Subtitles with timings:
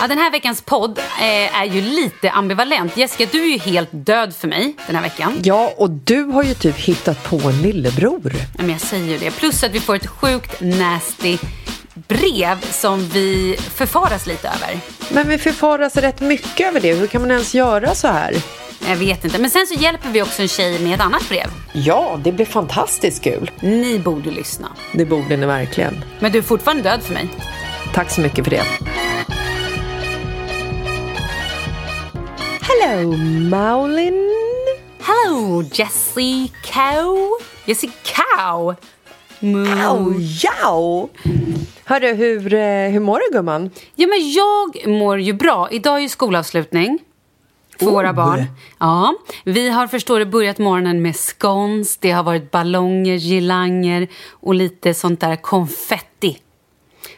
[0.00, 2.96] Ja, den här veckans podd eh, är ju lite ambivalent.
[2.96, 5.40] Jessica, du är ju helt död för mig den här veckan.
[5.42, 8.32] Ja, och du har ju typ hittat på en lillebror.
[8.34, 9.30] Ja, men jag säger ju det.
[9.30, 11.38] Plus att vi får ett sjukt nasty
[11.94, 14.78] brev som vi förfaras lite över.
[15.10, 16.94] Men vi förfaras rätt mycket över det.
[16.94, 18.36] Hur kan man ens göra så här?
[18.88, 19.38] Jag vet inte.
[19.38, 21.46] Men sen så hjälper vi också en tjej med ett annat brev.
[21.72, 23.50] Ja, det blir fantastiskt kul.
[23.60, 24.68] Ni borde lyssna.
[24.92, 26.04] Det borde ni verkligen.
[26.20, 27.28] Men du är fortfarande död för mig.
[27.94, 28.64] Tack så mycket för det.
[32.68, 33.12] Hello,
[33.50, 34.14] Maulin.
[35.00, 36.92] Hello, Jessica.
[37.64, 38.76] Jessica.
[39.40, 39.90] Moo.
[39.90, 41.08] Oh, ja!
[41.84, 43.70] Hörru, hur, eh, hur mår du gumman?
[43.94, 45.68] Ja, men jag mår ju bra.
[45.70, 46.98] Idag är ju skolavslutning
[47.78, 47.92] för Oh.
[47.92, 48.44] våra barn.
[48.78, 49.14] Ja,
[49.44, 54.94] vi har förstår du börjat morgonen med scones, det har varit ballonger, girlanger och lite
[54.94, 56.38] sånt där konfetti.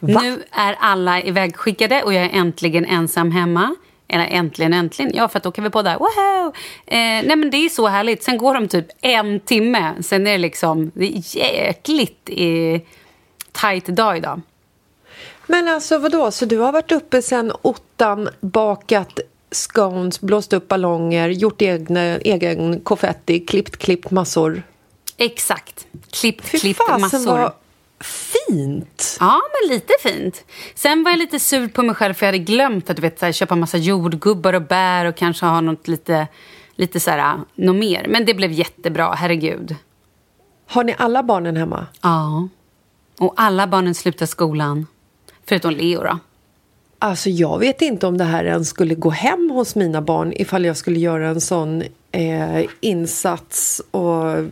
[0.00, 0.20] Va?
[0.22, 3.74] Nu är alla ivägskickade och jag är äntligen ensam hemma.
[4.08, 5.10] Eller äntligen, äntligen.
[5.14, 5.98] Ja, för att då kan vi podda.
[5.98, 6.54] Wow!
[6.86, 8.22] Eh, nej, men det är så härligt.
[8.22, 9.94] Sen går de typ en timme.
[10.02, 10.90] Sen är det liksom...
[10.94, 12.80] Det är jäkligt eh,
[13.52, 14.40] tajt dag idag.
[15.46, 21.28] Men alltså vadå, så du har varit uppe sen ottan, bakat scones, blåst upp ballonger,
[21.28, 24.62] gjort egna, egen konfetti, klippt, klippt massor.
[25.16, 25.86] Exakt.
[26.10, 27.38] Klippt, Fy klippt fasen massor.
[27.38, 27.52] vad
[28.00, 29.16] fint!
[29.20, 30.44] Ja, men lite fint.
[30.74, 33.18] Sen var jag lite sur på mig själv för jag hade glömt att du vet,
[33.18, 36.26] så här, köpa massa jordgubbar och bär och kanske ha något lite,
[36.74, 38.06] lite så här, något mer.
[38.08, 39.76] Men det blev jättebra, herregud.
[40.66, 41.86] Har ni alla barnen hemma?
[42.02, 42.48] Ja.
[43.18, 44.86] Och alla barnen slutar skolan.
[45.46, 46.18] Förutom Leo då.
[46.98, 50.64] Alltså jag vet inte om det här ens skulle gå hem hos mina barn ifall
[50.64, 54.44] jag skulle göra en sån eh, insats och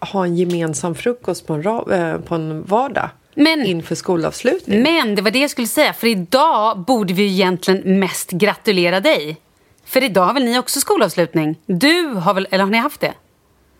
[0.00, 4.82] ha en gemensam frukost på en, eh, på en vardag Men- inför skolavslutning.
[4.82, 9.36] Men det var det jag skulle säga, för idag borde vi egentligen mest gratulera dig.
[9.84, 11.56] För idag har väl ni också skolavslutning?
[11.66, 13.12] Du har väl, eller har ni haft det?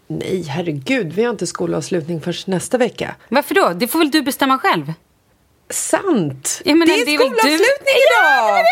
[0.07, 3.15] Nej, herregud, vi har inte skolavslutning först nästa vecka.
[3.29, 3.73] Varför då?
[3.77, 4.93] Det får väl du bestämma själv?
[5.71, 6.63] Sant!
[6.65, 8.67] Jag menar, det är, det är väl du- skolavslutning Ja, idag!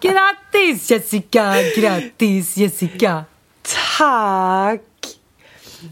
[0.00, 3.24] Grattis Jessica, grattis Jessica.
[3.98, 4.80] Tack!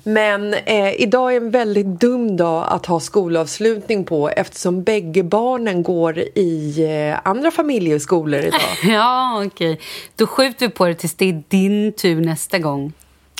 [0.05, 5.83] Men eh, idag är en väldigt dum dag att ha skolavslutning på eftersom bägge barnen
[5.83, 8.61] går i eh, andra familjeskolor idag.
[8.83, 9.81] Ja, okej.
[10.16, 12.93] Då skjuter vi på det tills det är din tur nästa gång.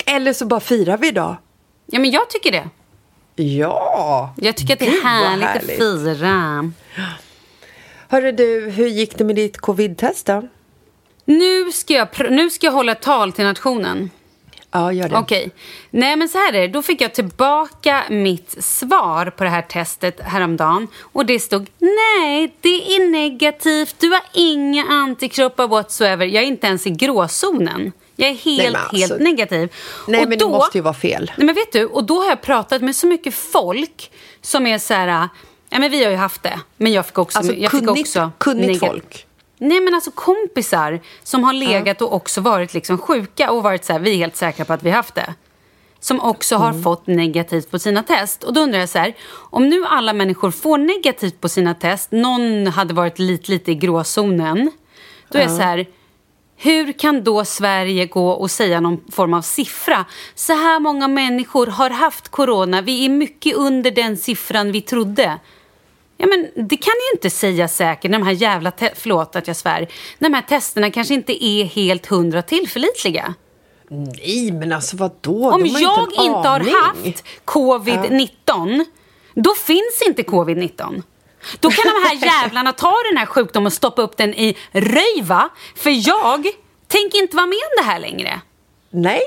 [0.07, 1.37] Eller så bara firar vi idag.
[1.87, 2.69] Ja, men jag tycker det.
[3.43, 4.35] Ja!
[4.37, 5.71] Jag tycker att det är härligt, härligt.
[5.71, 6.73] att fira.
[8.09, 10.49] Hörru du, hur gick det med ditt covid-test då?
[11.25, 14.11] Nu ska, jag nu ska jag hålla tal till nationen.
[14.77, 15.17] Ja, gör det.
[15.17, 15.51] Okej.
[15.91, 16.69] Nej, men så här är det.
[16.69, 20.89] Då fick jag tillbaka mitt svar på det här testet häromdagen.
[21.01, 23.97] Och det stod nej, det är negativt.
[23.99, 26.27] Du har inga antikroppar whatsoever.
[26.27, 27.93] Jag är inte ens i gråzonen.
[28.17, 29.73] Jag är helt, Nej, alltså- helt negativ.
[30.09, 31.33] Nej, och men det måste ju vara fel.
[31.37, 34.11] Nej, men vet du, och då har jag pratat med så mycket folk
[34.41, 35.29] som är så här...
[35.71, 37.39] Ja, men vi har ju haft det, men jag fick också...
[37.39, 39.26] Alltså jag fick kunnigt, också kunnigt folk.
[39.59, 43.93] Nej men alltså kompisar som har legat och också varit liksom sjuka och varit så
[43.93, 45.35] här, vi är helt säkra på att vi haft det.
[46.01, 48.45] Som också har fått negativt på sina test.
[48.45, 49.15] Och då undrar jag så här,
[49.51, 53.75] om nu alla människor får negativt på sina test, någon hade varit lite, lite i
[53.75, 54.71] gråzonen.
[55.29, 55.87] Då är jag så här,
[56.57, 60.05] hur kan då Sverige gå och säga någon form av siffra?
[60.35, 65.39] Så här många människor har haft corona, vi är mycket under den siffran vi trodde.
[66.17, 69.47] Ja, men det kan ni ju inte säga säkert när de här jävla, förlåt att
[69.47, 69.89] jag svär,
[70.19, 73.35] när de här testerna kanske inte är helt hundra tillförlitliga.
[73.89, 75.51] Nej, men alltså vadå?
[75.51, 78.85] Om jag inte, inte har haft covid-19,
[79.35, 81.03] då finns inte covid-19.
[81.61, 85.49] Då kan de här jävlarna ta den här sjukdomen och stoppa upp den i röjva,
[85.77, 86.47] för jag
[86.89, 88.41] tänker inte vara med om det här längre.
[88.91, 89.21] Nej.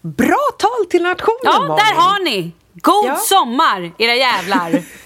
[0.00, 1.76] Bra tal till nationen, Ja, Malin.
[1.76, 2.52] där har ni!
[2.74, 3.16] God Ja.
[3.16, 4.82] sommar, era jävlar!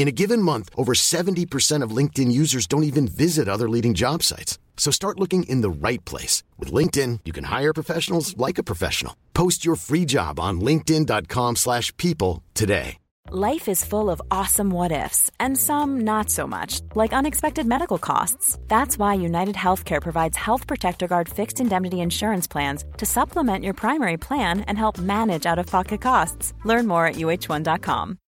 [0.00, 4.22] In a given month, over 70% of LinkedIn users don't even visit other leading job
[4.22, 4.58] sites.
[4.78, 6.42] So start looking in the right place.
[6.58, 9.14] With LinkedIn, you can hire professionals like a professional.
[9.34, 12.96] Post your free job on linkedin.com/people slash people today.
[13.30, 17.98] Life is full of awesome what ifs, and some not so much, like unexpected medical
[17.98, 18.58] costs.
[18.68, 23.74] That's why United Healthcare provides Health Protector Guard fixed indemnity insurance plans to supplement your
[23.74, 26.54] primary plan and help manage out of pocket costs.
[26.64, 28.19] Learn more at uh1.com.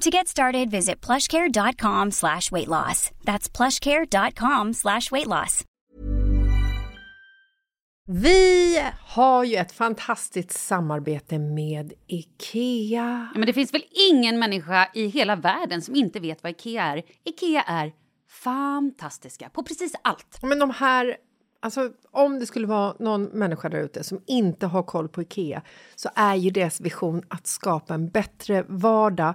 [0.00, 3.10] To get started, visit plushcare.com slash weight loss.
[3.24, 5.64] That's plushcare.com slash weight loss.
[8.06, 13.28] Vi har ju ett fantastiskt samarbete med IKEA.
[13.34, 16.82] Ja, men det finns väl ingen människa i hela världen som inte vet vad Ikea
[16.84, 17.02] är.
[17.24, 17.92] Ikea är
[18.28, 20.38] fantastiska på precis allt.
[20.42, 21.16] Men de här...
[21.60, 25.62] Alltså, om det skulle vara någon människa där ute som inte har koll på Ikea
[25.96, 29.34] så är ju deras vision att skapa en bättre vardag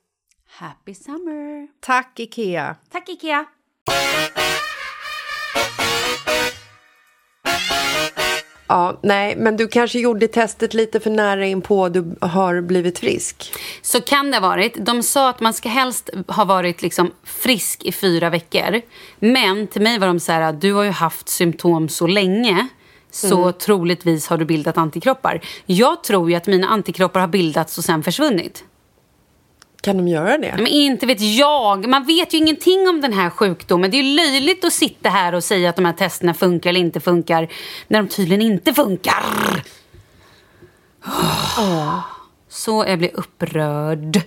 [0.53, 1.67] Happy summer!
[1.79, 2.75] Tack, Ikea!
[2.91, 3.45] Tack Ikea!
[8.67, 12.99] Ja, nej, men du kanske gjorde testet lite för nära in på du har blivit
[12.99, 13.53] frisk.
[13.81, 14.85] Så kan det ha varit.
[14.85, 18.81] De sa att man ska helst ha varit liksom frisk i fyra veckor.
[19.19, 22.67] Men till mig var de så här, du har ju haft symptom så länge.
[23.11, 25.41] Så troligtvis har du bildat antikroppar.
[25.65, 28.63] Jag tror ju att mina antikroppar har bildats och sen försvunnit.
[29.81, 30.53] Kan de göra det?
[30.57, 31.87] Men inte vet jag.
[31.87, 33.91] Man vet ju ingenting om den här sjukdomen.
[33.91, 36.79] Det är ju löjligt att sitta här och säga att de här testerna funkar eller
[36.79, 37.47] inte funkar
[37.87, 39.23] när de tydligen inte funkar.
[42.49, 44.21] Så jag blir upprörd.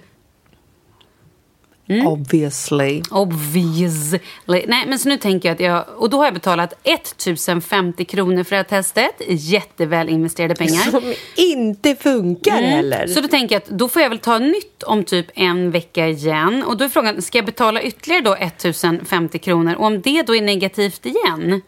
[1.89, 3.03] Obviously.
[3.11, 4.19] Obviously.
[4.47, 5.85] Nej, men så nu tänker jag att jag...
[5.97, 9.23] Och då har jag betalat 1050 kronor för det här testet.
[9.29, 10.91] Jätteväl investerade pengar.
[10.91, 13.03] Som inte funkar heller.
[13.03, 13.15] Mm.
[13.15, 16.09] Så då tänker jag att då får jag väl ta nytt om typ en vecka
[16.09, 16.63] igen.
[16.63, 19.75] Och då är frågan, ska jag betala ytterligare då 1050 kronor?
[19.75, 21.63] Och om det då är negativt igen?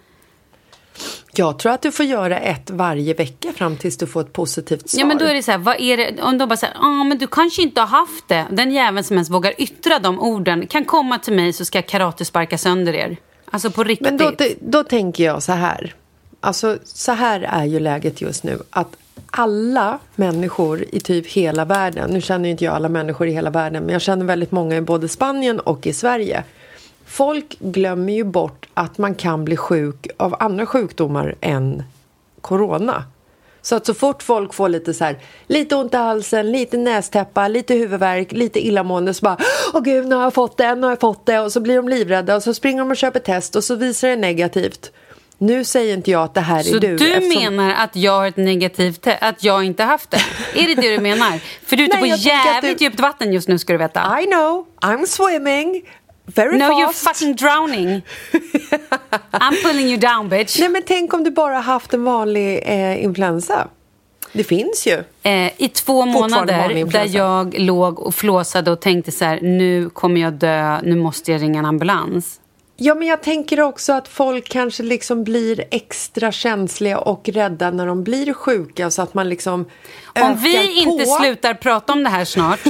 [1.39, 4.91] Jag tror att du får göra ett varje vecka fram tills du får ett positivt
[4.91, 5.01] svar.
[5.01, 6.23] Ja men då är det så här, vad är det?
[6.23, 8.47] Om de bara säger, ja men du kanske inte har haft det.
[8.51, 11.87] Den jäveln som ens vågar yttra de orden kan komma till mig så ska jag
[11.87, 13.17] karatesparka sönder er.
[13.51, 14.07] Alltså på riktigt.
[14.07, 15.95] Men då, då tänker jag så här.
[16.41, 18.59] Alltså, så här är ju läget just nu.
[18.71, 18.97] Att
[19.31, 23.51] alla människor i typ hela världen, nu känner ju inte jag alla människor i hela
[23.51, 26.45] världen, men jag känner väldigt många i både Spanien och i Sverige.
[27.07, 31.83] Folk glömmer ju bort att man kan bli sjuk av andra sjukdomar än
[32.41, 33.05] corona.
[33.63, 37.49] Så att så fort folk får lite så här, lite ont i halsen, lite nästäppa,
[37.49, 39.37] lite huvudvärk, lite illamående så bara
[39.75, 41.77] Åh gud, nu har jag fått det, nu har jag fått det och så blir
[41.77, 44.91] de livrädda och så springer de och köper test och så visar det negativt.
[45.39, 46.97] Nu säger inte jag att det här Så är du.
[46.97, 50.21] du eftersom- menar att jag har ett negativt att jag inte haft det?
[50.55, 51.41] Är det det du menar?
[51.67, 54.21] För du är ute Nej, på jävligt du- djupt vatten just nu ska du veta.
[54.23, 55.83] I know, I'm swimming
[56.27, 57.05] very no you're fast.
[57.05, 58.03] fucking drowning.
[59.33, 60.59] I'm pulling you down bitch.
[60.59, 63.69] Nej men tänk om du bara haft en vanlig eh, influensa.
[64.33, 65.05] Det finns ju.
[65.23, 70.21] Eh, I två månader där jag låg och flåsade och tänkte så här, nu kommer
[70.21, 72.41] jag dö, nu måste jag ringa en ambulans.
[72.79, 77.87] Ja, men jag tänker också att folk kanske liksom blir extra känsliga och rädda när
[77.87, 79.65] de blir sjuka så att man liksom
[80.21, 81.11] Om vi inte på.
[81.11, 82.61] slutar prata om det här snart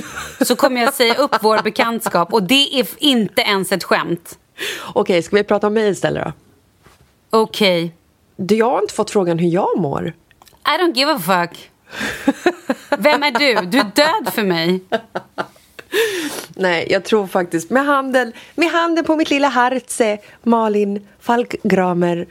[0.41, 4.39] så kommer jag säga upp vår bekantskap och det är inte ens ett skämt.
[4.93, 6.33] Okej, ska vi prata om mig istället då?
[7.41, 7.85] Okej.
[8.37, 8.57] Okay.
[8.57, 10.07] Jag har inte fått frågan hur jag mår.
[10.49, 11.71] I don't give a fuck.
[12.99, 13.67] Vem är du?
[13.67, 14.81] Du är död för mig.
[16.59, 22.27] Nej, jag tror faktiskt med handen, med handen på mitt lilla hartse, Malin Falkgramer.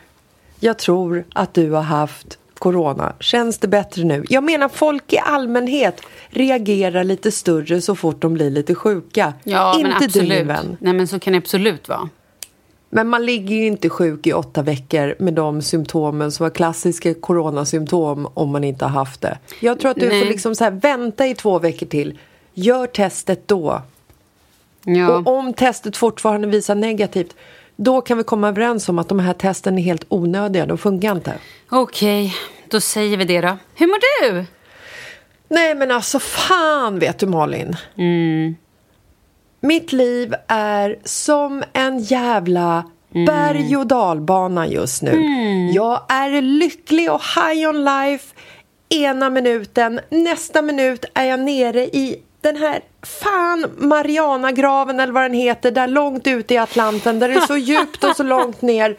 [0.60, 3.13] Jag tror att du har haft corona.
[3.20, 4.25] Känns det bättre nu?
[4.29, 9.34] Jag menar folk i allmänhet reagerar lite större så fort de blir lite sjuka.
[9.44, 10.29] Ja, inte men absolut.
[10.29, 10.77] du vän.
[10.79, 12.10] Nej, men så kan det absolut vara.
[12.89, 17.13] Men man ligger ju inte sjuk i åtta veckor med de symptomen som var klassiska
[17.13, 19.38] coronasymptom om man inte har haft det.
[19.60, 20.22] Jag tror att du Nej.
[20.22, 22.20] får liksom så vänta i två veckor till.
[22.53, 23.82] Gör testet då.
[24.86, 25.18] Ja.
[25.18, 27.36] Och om testet fortfarande visar negativt
[27.75, 30.65] då kan vi komma överens om att de här testen är helt onödiga.
[30.65, 31.34] De funkar inte.
[31.70, 32.38] Okej, okay,
[32.70, 33.58] då säger vi det då.
[33.75, 34.46] Hur mår du?
[35.50, 37.75] Nej men alltså fan vet du Malin.
[37.98, 38.56] Mm.
[39.62, 43.25] Mitt liv är som en jävla mm.
[43.25, 45.12] berg och dalbana just nu.
[45.12, 45.72] Mm.
[45.72, 48.36] Jag är lycklig och high on life
[48.89, 50.00] ena minuten.
[50.10, 55.87] Nästa minut är jag nere i den här fan Marianagraven eller vad den heter där
[55.87, 58.97] långt ute i Atlanten där det är så djupt och så långt ner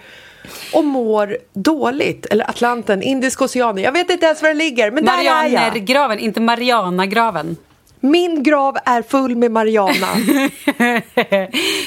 [0.73, 2.27] och mår dåligt.
[2.27, 3.85] Eller Atlanten, Indiska oceanen.
[3.85, 5.75] Jag vet inte ens var det ligger, men där är jag.
[5.75, 7.57] graven inte Marianagraven.
[8.01, 10.07] Min grav är full med Mariana.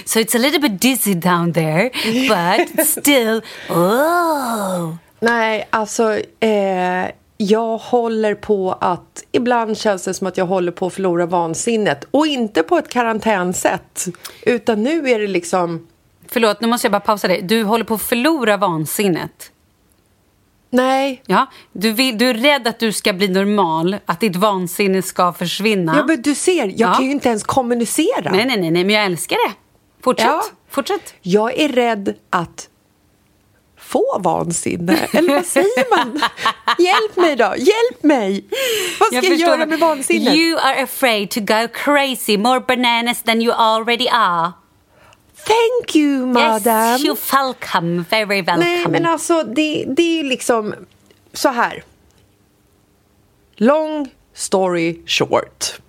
[0.05, 1.91] so it's a little bit dizzy down there,
[2.29, 4.95] but still, oh.
[5.19, 7.05] Nej, alltså, eh,
[7.41, 9.23] jag håller på att...
[9.31, 12.05] Ibland känns det som att jag håller på att förlora vansinnet.
[12.11, 14.05] Och inte på ett karantänsätt,
[14.41, 15.87] utan nu är det liksom...
[16.27, 17.41] Förlåt, nu måste jag bara pausa dig.
[17.41, 19.51] Du håller på att förlora vansinnet.
[20.69, 21.21] Nej.
[21.25, 25.33] Ja, du, vill, du är rädd att du ska bli normal, att ditt vansinne ska
[25.33, 25.95] försvinna.
[25.97, 26.93] Ja, men du ser, jag ja.
[26.93, 28.31] kan ju inte ens kommunicera.
[28.31, 29.53] Nej, nej, nej, nej men jag älskar det.
[30.03, 30.27] Fortsätt.
[30.27, 30.43] Ja.
[30.69, 31.13] Fortsätt.
[31.21, 32.69] Jag är rädd att
[33.89, 35.07] få vansinne.
[35.11, 36.21] Eller vad säger man?
[36.77, 38.45] Hjälp mig då, hjälp mig!
[38.99, 40.33] Vad ska jag, jag göra med vansinnet?
[40.33, 44.51] You are afraid to go crazy, more bananas than you already are.
[45.35, 46.73] Thank you, madam.
[46.73, 48.05] Yes, you're welcome.
[48.09, 48.57] Very welcome.
[48.57, 50.75] Nej, men alltså det, det är liksom
[51.33, 51.83] så här.
[53.55, 55.79] Long story short.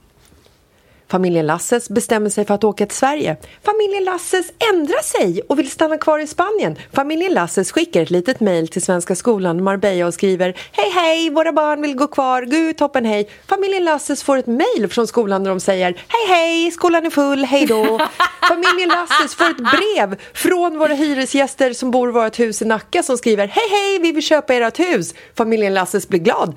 [1.11, 3.37] Familjen Lasses bestämmer sig för att åka till Sverige.
[3.65, 6.77] Familjen Lasses ändrar sig och vill stanna kvar i Spanien.
[6.93, 11.53] Familjen Lasses skickar ett litet mejl till Svenska skolan Marbella och skriver Hej hej, våra
[11.53, 13.29] barn vill gå kvar, gud toppen hej.
[13.47, 17.45] Familjen Lasses får ett mejl från skolan där de säger Hej hej, skolan är full,
[17.45, 17.85] hej då.
[18.49, 23.03] Familjen Lasses får ett brev från våra hyresgäster som bor i vårt hus i Nacka
[23.03, 25.15] som skriver Hej hej, vi vill köpa ert hus.
[25.37, 26.55] Familjen Lasses blir glad.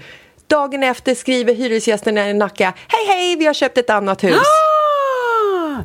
[0.53, 4.37] Dagen efter skriver hyresgästerna i Nacka Hej hej, vi har köpt ett annat hus.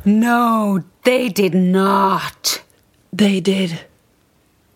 [0.03, 2.61] no, they did not.
[3.17, 3.77] They did.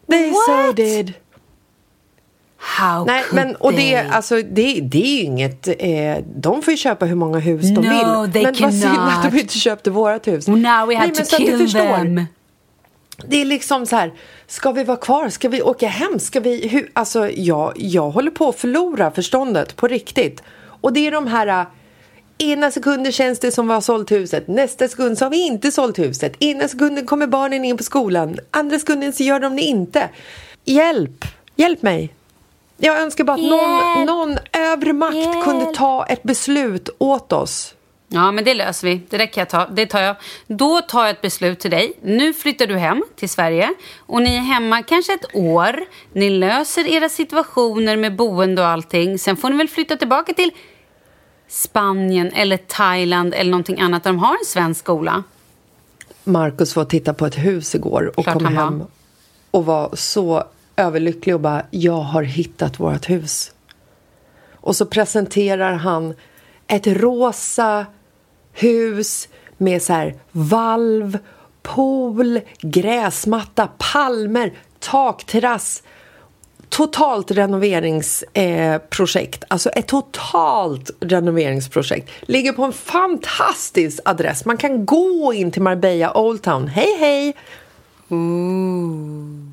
[0.10, 0.46] They What?
[0.46, 1.14] so did.
[2.58, 3.92] How Nej, men, och they?
[3.92, 5.68] det, alltså, det, det är ju inget...
[5.68, 8.44] Eh, de får ju köpa hur många hus de no, vill.
[8.44, 8.62] Men cannot.
[8.62, 10.48] vad synd att de inte köpte vårt hus.
[10.48, 12.26] Now we have Nej, to kill them.
[13.17, 14.13] Det är liksom så här,
[14.48, 15.29] ska vi vara kvar?
[15.29, 16.20] Ska vi åka hem?
[16.20, 20.43] Ska vi, hur, alltså, jag, jag håller på att förlora förståndet på riktigt.
[20.82, 21.65] Och det är de här äh,
[22.38, 25.72] Ena sekunden känns det som vi har sålt huset, nästa sekund så har vi inte
[25.72, 26.43] sålt huset.
[26.43, 30.10] Ena sekunden kommer barnen in på skolan, andra sekunden så gör de det inte.
[30.65, 31.25] Hjälp!
[31.55, 32.13] Hjälp mig!
[32.77, 35.43] Jag önskar bara att någon, någon övre makt Hjälp.
[35.43, 37.75] kunde ta ett beslut åt oss.
[38.13, 39.01] Ja, men det löser vi.
[39.10, 39.67] Det där kan jag ta.
[39.67, 40.15] Det tar jag.
[40.48, 41.93] Då tar jag ett beslut till dig.
[42.01, 45.79] Nu flyttar du hem till Sverige och ni är hemma kanske ett år.
[46.13, 49.20] Ni löser era situationer med boende och allting.
[49.20, 50.51] Sen får ni väl flytta tillbaka till
[51.48, 55.24] Spanien eller Thailand eller någonting annat där de har en svensk skola.
[56.24, 58.84] Marcus var titta på ett hus igår och Klart kom hem
[59.51, 60.43] och var så
[60.75, 63.51] överlycklig och bara, jag har hittat vårt hus.
[64.53, 66.13] Och så presenterar han
[66.67, 67.86] ett rosa
[68.53, 71.17] hus med så här valv,
[71.62, 75.83] pool, gräsmatta, palmer, takterrass.
[76.69, 79.43] Totalt renoveringsprojekt.
[79.43, 82.10] Eh, alltså ett totalt renoveringsprojekt.
[82.22, 84.45] Ligger på en fantastisk adress.
[84.45, 86.67] Man kan gå in till Marbella Old Town.
[86.67, 87.36] Hej, hej!
[88.10, 89.50] Ooh.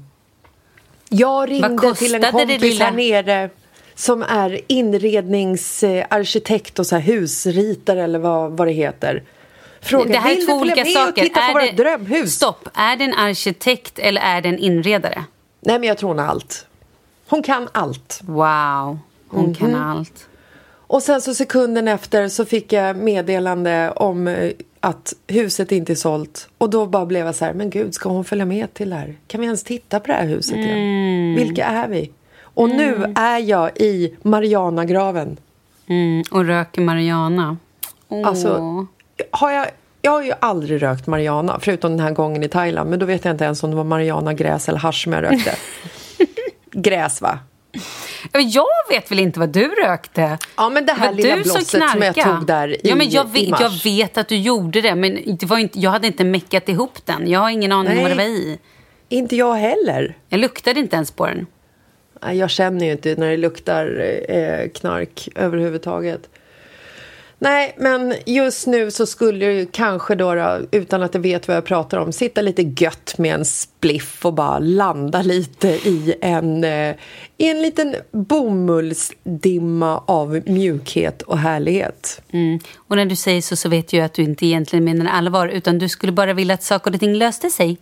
[1.09, 3.51] Jag ringde till en kompis här nere
[3.95, 9.23] som är inredningsarkitekt och så här husritare eller vad, vad det heter.
[9.81, 11.23] Fråga, det här är två olika saker.
[11.23, 12.35] titta Är det, drömhus?
[12.35, 12.69] Stopp.
[12.75, 15.25] Är det en arkitekt eller är det en inredare?
[15.61, 16.67] Nej, men jag tror hon har allt.
[17.29, 18.21] Hon kan allt.
[18.23, 18.99] Wow.
[19.29, 19.55] Hon Mhm.
[19.55, 20.27] kan allt.
[20.71, 25.97] Och sen så sekunden efter så fick jag meddelande om eh, att huset inte är
[25.97, 26.49] sålt.
[26.59, 28.97] Och då bara blev jag så här, men gud, ska hon följa med till det
[28.97, 29.15] här?
[29.27, 30.71] Kan vi ens titta på det här huset igen?
[30.79, 31.35] Mm.
[31.37, 32.11] Vilka är vi?
[32.61, 35.37] Och nu är jag i Marianagraven.
[35.87, 37.57] Mm, och röker marijuana.
[38.09, 38.29] Åh.
[38.29, 38.87] Alltså,
[39.31, 39.67] har jag,
[40.03, 42.91] jag har ju aldrig rökt marijuana, förutom den här gången i Thailand.
[42.91, 45.55] Men då vet jag inte ens om det var marijuana-gräs eller hasch som jag rökte.
[46.73, 47.39] Gräs, va?
[48.33, 50.39] Jag vet väl inte vad du rökte?
[50.57, 53.27] Ja, men det här lilla du som som jag tog där i, ja, men jag,
[53.27, 53.61] i vet, mars.
[53.61, 57.07] jag vet att du gjorde det, men det var inte, jag hade inte meckat ihop
[57.07, 57.31] den.
[57.31, 58.59] Jag har ingen aning om vad det var i.
[59.09, 60.17] Inte jag heller.
[60.29, 61.47] Jag luktade inte ens på den.
[62.21, 66.29] Jag känner ju inte när det luktar eh, knark överhuvudtaget.
[67.43, 71.49] Nej, men just nu så skulle jag ju kanske då, då, utan att jag vet
[71.49, 76.15] vad jag pratar om, sitta lite gött med en spliff och bara landa lite i
[76.21, 76.95] en, eh,
[77.37, 82.23] i en liten bomullsdimma av mjukhet och härlighet.
[82.33, 82.59] Mm.
[82.77, 85.79] Och när du säger så så vet jag att du inte egentligen menar allvar utan
[85.79, 87.79] du skulle bara vilja att saker och ting löste sig.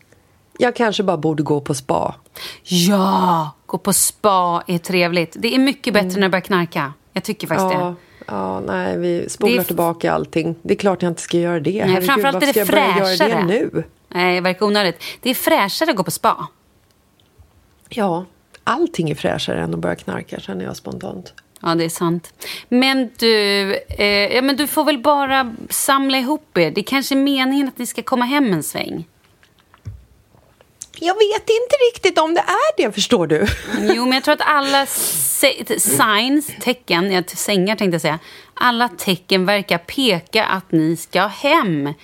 [0.60, 2.14] Jag kanske bara borde gå på spa.
[2.62, 5.36] Ja, gå på spa är trevligt.
[5.38, 6.92] Det är mycket bättre när du börjar knarka.
[7.12, 7.80] Jag tycker faktiskt Mm.
[7.80, 7.96] Ja, det.
[8.26, 10.54] ja, nej, vi spolar tillbaka allting.
[10.62, 11.82] Det är klart jag inte ska göra det.
[11.84, 13.28] Herregud, framförallt är det ska jag fräschare.
[13.30, 13.84] göra det nu?
[14.08, 15.02] Nej, det verkar onödigt.
[15.20, 16.46] Det är fräschare att gå på spa.
[17.88, 18.24] Ja,
[18.64, 21.32] allting är fräschare än att börja knarka känner jag spontant.
[21.60, 22.32] Ja, det är sant.
[22.68, 26.70] Men du, eh, ja, men du får väl bara samla ihop er.
[26.70, 29.08] Det är kanske är meningen att ni ska komma hem en sväng.
[31.00, 33.46] Jag vet inte riktigt om det är det, förstår du.
[33.94, 38.18] Jo, men jag tror att alla signs, tecken, ja, sängar tänkte jag säga,
[38.54, 41.94] alla tecken verkar peka att ni ska hem.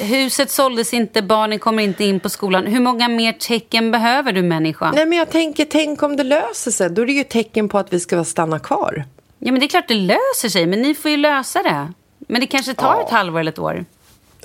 [0.00, 2.66] Huset såldes inte, barnen kommer inte in på skolan.
[2.66, 4.92] Hur många mer tecken behöver du människa?
[4.94, 6.90] Nej, men jag tänker, tänk om det löser sig.
[6.90, 9.04] Då är det ju tecken på att vi ska stanna kvar.
[9.38, 11.92] Ja, men det är klart det löser sig, men ni får ju lösa det.
[12.18, 13.02] Men det kanske tar Ja.
[13.06, 13.84] ett halvår eller ett år.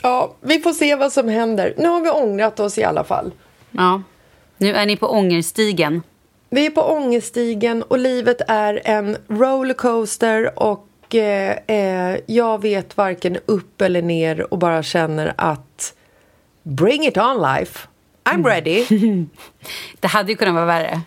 [0.01, 1.73] Ja, vi får se vad som händer.
[1.77, 3.31] Nu har vi ångrat oss i alla fall.
[3.71, 4.01] Ja.
[4.57, 6.01] Nu är ni på ångerstigen.
[6.49, 13.37] Vi är på ångeststigen och livet är en rollercoaster och eh, eh, jag vet varken
[13.45, 15.93] upp eller ner och bara känner att
[16.63, 17.87] bring it on life.
[18.23, 18.85] I'm ready.
[19.99, 21.01] Det hade ju kunnat vara värre.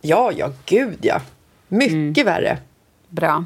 [0.00, 1.20] Ja, ja, gud ja.
[1.68, 2.58] Mycket värre.
[3.08, 3.44] Bra.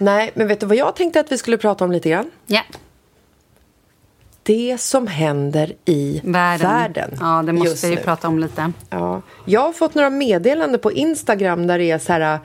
[0.00, 2.30] Nej, men vet du vad jag tänkte att vi skulle prata om lite grann?
[2.46, 2.62] Ja.
[4.42, 6.68] Det som händer i Världen.
[6.68, 7.10] världen.
[7.20, 8.00] Ja, det måste vi nu.
[8.00, 8.72] prata om lite.
[8.90, 9.22] Ja.
[9.44, 12.38] Jag har fått några meddelanden på Instagram där det är så här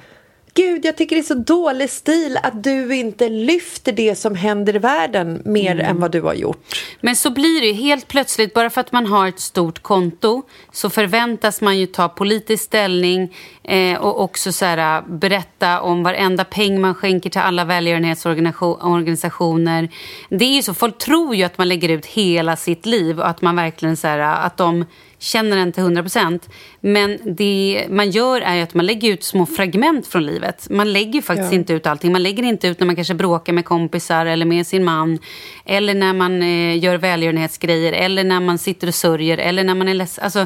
[0.57, 4.75] Gud, jag tycker det är så dålig stil att du inte lyfter det som händer
[4.75, 5.85] i världen mer Mm.
[5.85, 6.75] än vad du har gjort.
[7.01, 10.41] Men så blir det ju helt plötsligt, bara för att man har ett stort konto
[10.71, 16.43] så förväntas man ju ta politisk ställning eh, och också så här, berätta om varenda
[16.43, 19.89] peng man skänker till alla välgörenhetsorganisationer.
[20.29, 23.27] Det är ju så, folk tror ju att man lägger ut hela sitt liv och
[23.27, 24.85] att man verkligen så här, att de
[25.19, 26.49] känner en till 100 procent.
[26.79, 30.67] Men det man gör är att man lägger ut små fragment från livet.
[30.69, 31.55] Man lägger faktiskt Ja.
[31.55, 32.11] inte ut allting.
[32.11, 35.19] Man lägger inte ut när man kanske bråkar med kompisar eller med sin man.
[35.65, 37.93] Eller när man eh, gör välgörenhetsgrejer.
[37.93, 39.37] Eller när man sitter och sörjer.
[39.37, 40.23] Eller när man är ledsen.
[40.23, 40.45] Alltså,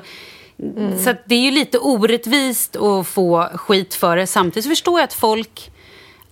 [1.03, 4.27] Så att det är ju lite orättvist att få skit för det.
[4.27, 5.71] Samtidigt så förstår jag att folk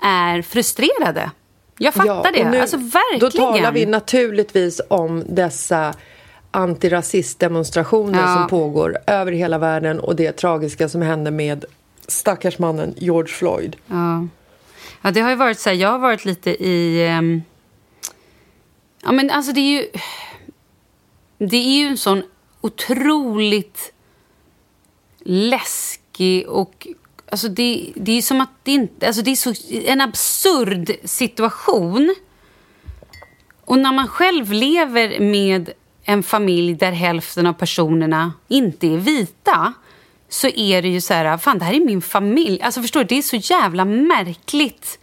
[0.02, 1.32] är frustrerade.
[1.80, 2.50] Jag fattar och det.
[2.50, 3.20] nu- alltså verkligen.
[3.20, 5.94] Då talar vi naturligtvis om dessa
[6.52, 8.34] antirasistdemonstrationer Ja.
[8.34, 11.66] som pågår över hela världen och det tragiska som hände med
[12.08, 13.76] stackars mannen George Floyd.
[13.88, 14.28] Ja.
[15.02, 17.08] ja, det har ju varit så här, jag har varit lite i...
[17.08, 17.42] ehm,
[19.04, 19.88] ja, men alltså det är ju...
[21.38, 22.24] Det är ju en sån
[22.62, 23.94] otroligt
[25.20, 26.88] läskig och...
[27.30, 29.08] Alltså det, det är som att det inte...
[29.08, 29.54] Alltså det är så,
[29.86, 32.16] en absurd situation.
[33.66, 35.70] Och när man själv lever med
[36.10, 39.74] en familj där hälften av personerna inte är vita
[40.30, 42.62] så är det ju så här, fan det här är min familj.
[42.62, 45.00] Alltså förstår du, det är så jävla märkligt.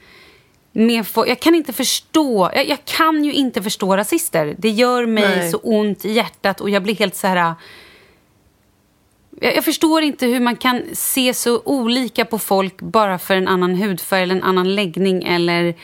[0.72, 4.54] Med jag kan inte förstå, jag, jag kan ju inte förstå rasister.
[4.58, 5.50] Det gör mig Nej.
[5.50, 7.54] så ont i hjärtat och jag blir helt så här...
[9.40, 13.48] Jag, jag förstår inte hur man kan se så olika på folk bara för en
[13.48, 15.74] annan hudfärg eller en annan läggning eller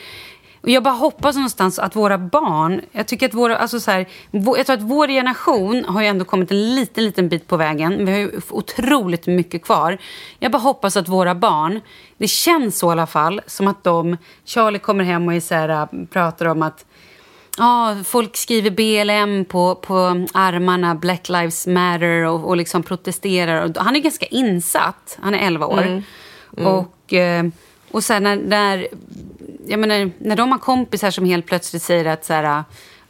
[0.61, 2.81] Och jag bara hoppas någonstans att våra barn...
[2.91, 6.25] Jag tycker att våra, alltså så här, jag tror att vår generation har ju ändå
[6.25, 8.05] kommit en liten, liten bit på vägen.
[8.05, 9.97] Vi har ju otroligt mycket kvar.
[10.39, 11.79] Jag bara hoppas att våra barn...
[12.17, 14.17] Det känns så i alla fall, som att de...
[14.45, 16.85] Charlie kommer hem och är så här, pratar om att
[17.57, 19.95] Ja, folk skriver BLM på, på
[20.33, 23.73] armarna, Black Lives Matter och, och liksom protesterar.
[23.77, 25.81] Han är ganska insatt, han är 11 år.
[25.81, 26.03] Mm.
[26.57, 26.67] Mm.
[26.67, 27.45] Och, eh,
[27.91, 28.87] och så när, när,
[29.67, 32.63] jag menar, när de har kompisar som helt plötsligt säger att så här,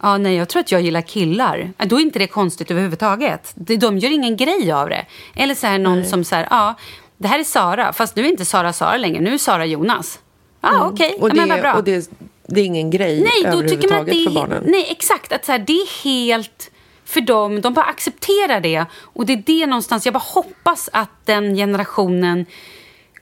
[0.04, 1.74] Ja, nej, jag tror att jag gillar killar.
[1.78, 3.54] Då är inte det konstigt överhuvudtaget.
[3.56, 5.06] De gör ingen grej av det.
[5.36, 6.10] Eller så här, någon nej.
[6.10, 6.76] som säger, ja,
[7.18, 10.20] det här är Sara, fast nu är inte Sara Sara längre, nu är Sara Jonas.
[10.62, 10.82] Ja, mm.
[10.82, 11.38] okej, okay.
[11.38, 11.74] ja, men vad bra.
[11.74, 12.10] Och det,
[12.48, 14.64] det är ingen grej nej, då tycker man att det är, för barnen.
[14.68, 15.32] Nej, exakt.
[15.32, 16.72] Att så här, det är helt
[17.06, 17.62] för dem.
[17.62, 18.86] De bara accepterar det.
[18.94, 20.06] Och det är det någonstans.
[20.06, 22.46] Jag bara hoppas att den generationen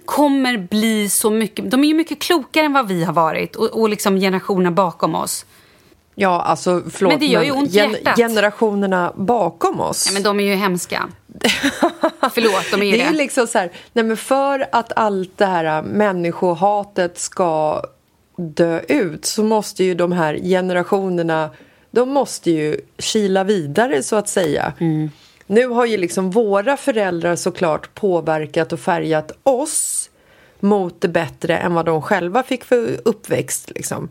[0.09, 1.71] kommer bli så mycket...
[1.71, 5.15] De är ju mycket klokare än vad vi har varit och, och liksom generationen bakom
[5.15, 5.45] oss.
[6.15, 10.05] Ja, alltså förlåt, men det gör ju ont gen generationerna bakom oss.
[10.07, 11.09] Ja, men de är ju hemska.
[12.33, 12.97] förlåt, de är ju det.
[12.97, 17.81] Det är liksom så här, nej men för att allt det här människohatet ska
[18.35, 21.49] dö ut så måste ju de här generationerna
[21.91, 24.73] de måste ju kila vidare så att säga.
[24.79, 25.09] Mm.
[25.51, 30.09] Nu har ju liksom våra föräldrar såklart påverkat och färgat oss
[30.59, 33.71] mot det bättre än vad de själva fick för uppväxt.
[33.75, 34.09] Liksom.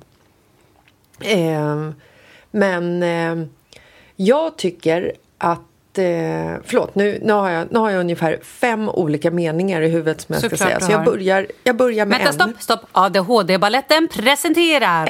[1.21, 1.91] Eh,
[2.51, 3.47] men eh,
[4.17, 5.68] jag tycker att
[5.99, 10.21] eh, förlåt, nu, nu, har jag, nu har jag ungefär fem olika meningar i huvudet
[10.21, 10.81] som jag ska säga.
[10.81, 12.51] Så jag börjar, jag börjar med Vänta, en.
[12.51, 12.89] stopp, stopp.
[12.93, 15.09] ADHD-baletten presenterar...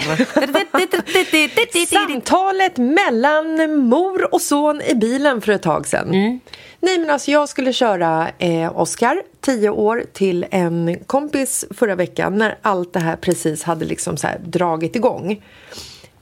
[1.86, 6.08] Samtalet mellan mor och son i bilen för ett tag sedan.
[6.08, 6.40] Mm.
[6.80, 12.38] Nej, men alltså jag skulle köra eh, Oscar, 10 år, till en kompis förra veckan
[12.38, 15.42] när allt det här precis hade liksom så dragit igång.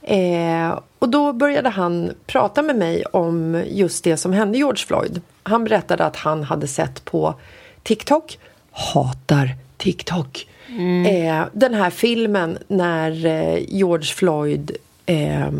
[0.07, 5.21] Eh, och då började han prata med mig om just det som hände George Floyd.
[5.43, 7.35] Han berättade att han hade sett på
[7.83, 8.39] TikTok,
[8.71, 11.05] hatar TikTok, mm.
[11.05, 14.71] eh, den här filmen när eh, George Floyd
[15.05, 15.51] eh,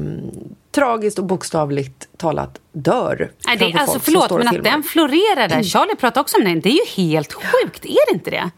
[0.72, 3.32] tragiskt och bokstavligt talat dör.
[3.48, 5.64] Nej, det, alltså, förlåt, men att den florerar där.
[5.74, 6.62] Charlie pratade också om den.
[6.62, 8.52] Det är ju helt sjukt, är det inte det?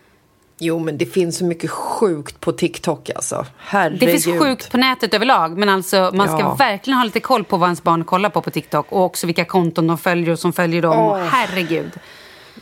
[0.61, 3.45] Jo, men det finns så mycket sjukt på TikTok alltså.
[3.57, 3.99] Herregud.
[3.99, 6.55] Det finns sjukt på nätet överlag, men alltså man ska ja.
[6.55, 9.45] verkligen ha lite koll på vad ens barn kollar på på TikTok och också vilka
[9.45, 10.97] konton de följer och som följer dem.
[10.97, 11.17] Oh.
[11.17, 11.91] Herregud.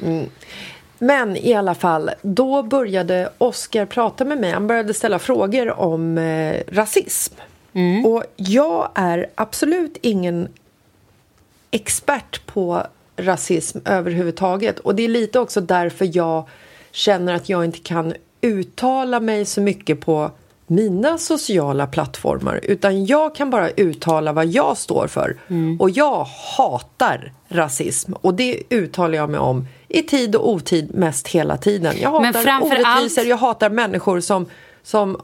[0.04, 0.30] Mm.
[1.00, 4.52] Men i alla fall, då började Oscar prata med mig.
[4.52, 7.34] Han började ställa frågor om eh, rasism.
[7.74, 8.06] Mm.
[8.06, 10.48] Och jag är absolut ingen
[11.72, 12.84] expert på
[13.18, 14.80] rasism överhuvudtaget.
[14.80, 16.50] Och det är lite också därför jag
[16.98, 20.32] känner att jag inte kan uttala mig så mycket på
[20.68, 25.38] mina sociala plattformar utan jag kan bara uttala vad jag står för.
[25.48, 25.82] Mm.
[25.82, 31.28] Och jag hatar rasism och det uttalar jag mig om i tid och otid mest
[31.28, 31.96] hela tiden.
[32.02, 33.28] Jag hatar orättvisor, allt...
[33.28, 34.46] jag hatar människor som,
[34.84, 35.22] som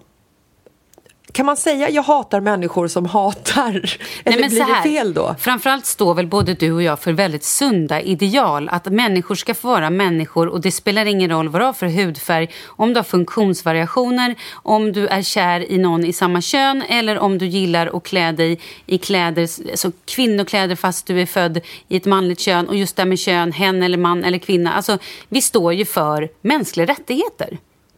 [1.34, 3.72] kan man säga jag hatar människor som hatar?
[4.24, 5.36] Eller Nej, blir det fel då?
[5.40, 8.70] Framförallt står väl både du och jag för väldigt sunda ideal.
[8.70, 11.88] Att människor ska få vara människor och det spelar ingen roll vad du har för
[11.88, 12.50] hudfärg.
[12.66, 17.38] Om du har funktionsvariationer, om du är kär i någon i samma kön eller om
[17.38, 19.42] du gillar att klä dig i kläder,
[19.72, 22.68] alltså kvinnokläder fast du är född i ett manligt kön.
[22.68, 24.74] Och just det med kön, hen eller man eller kvinna.
[24.74, 24.98] Alltså,
[25.30, 27.58] vi står ju för mänskliga rättigheter.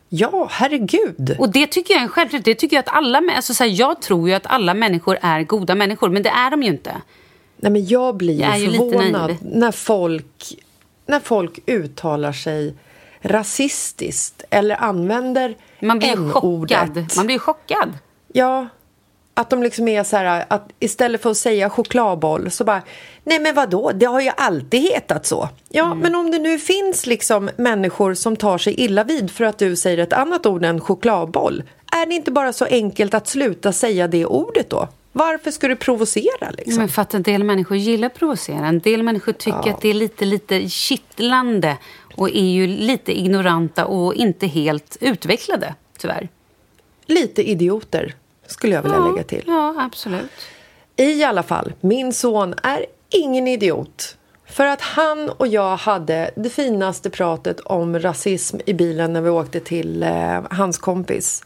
[0.10, 1.36] Ja, herregud.
[1.39, 2.44] Och det tycker jag är självklart.
[2.44, 5.44] Det tycker jag att alla, alltså så här, jag tror ju att alla människor är
[5.44, 7.02] goda människor, men det är de ju inte.
[7.58, 10.56] Nej, men jag blir jag förvånad när folk,
[11.06, 12.74] när folk uttalar sig
[13.22, 17.06] rasistiskt eller använder Man blir chockad.
[17.18, 17.94] Man blir chockad.
[18.34, 18.68] Ja,
[19.38, 22.82] att de liksom är så här, att istället för att säga chokladboll så bara,
[23.24, 25.50] nej men vadå, det har ju alltid hetat så.
[25.69, 26.00] Ja, mm.
[26.00, 29.76] men om det nu finns liksom människor som tar sig illa vid för att du
[29.76, 34.08] säger ett annat ord än chokladboll, är det inte bara så enkelt att sluta säga
[34.08, 34.88] det ordet då?
[35.12, 36.52] Varför ska du provocera?
[36.58, 36.78] Liksom?
[36.78, 38.67] Men för att en del människor gillar att provocera.
[38.67, 39.74] En del människor tycker ja.
[39.74, 41.78] att det är lite, lite kittlande
[42.15, 46.30] och är ju lite ignoranta och inte helt utvecklade, tyvärr.
[47.06, 48.15] Lite idioter
[48.48, 49.44] skulle jag vilja ja, lägga till.
[49.48, 50.32] Ja, absolut.
[50.96, 54.18] I alla fall, min son är ingen idiot.
[54.46, 59.30] För att han och jag hade det finaste pratet om rasism i bilen när vi
[59.30, 61.44] åkte till eh, hans kompis.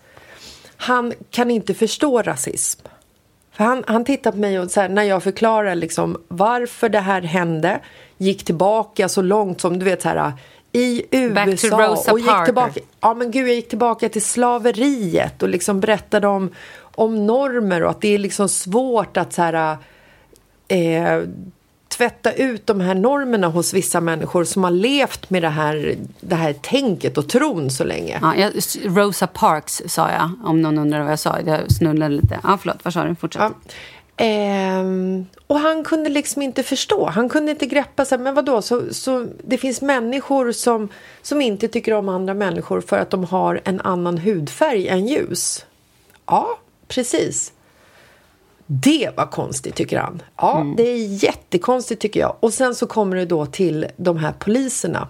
[0.78, 2.82] Han kan inte förstå rasism.
[3.52, 7.00] För han, han tittar på mig och så här, när jag förklarar liksom varför det
[7.00, 7.80] här hände,
[8.18, 10.34] gick tillbaka så långt som du vet så här
[10.72, 11.78] i USA.
[11.78, 16.28] Back och gick tillbaka, ja, men gud, jag gick tillbaka till slaveriet och liksom berättade
[16.28, 16.50] om,
[17.00, 19.78] om normer och att det är liksom svårt att så här,
[20.68, 21.22] eh,
[21.88, 26.36] tvätta ut de här normerna hos vissa människor som har levt med det här, det
[26.36, 28.20] här tänket och tron så länge.
[28.22, 31.38] Ja, jag, Rosa Parks sa jag, om någon undrar vad jag sa.
[31.46, 32.40] Jag snurrade lite.
[32.44, 33.16] Ja, förlåt, vad sa du?
[33.16, 33.42] Fortsätt.
[33.42, 33.52] Ja.
[34.22, 37.06] Ehm, och han kunde liksom inte förstå.
[37.06, 38.18] Han kunde inte greppa sig.
[38.18, 40.90] Men vadå, så, så det finns människor som,
[41.22, 45.66] som inte tycker om andra människor för att de har en annan hudfärg än ljus.
[46.26, 47.54] Ja, precis.
[48.66, 50.22] Det var konstigt tycker han.
[50.36, 52.36] Ja, det är jättekonstigt tycker jag.
[52.40, 55.08] Och sen så kommer det då till de här poliserna.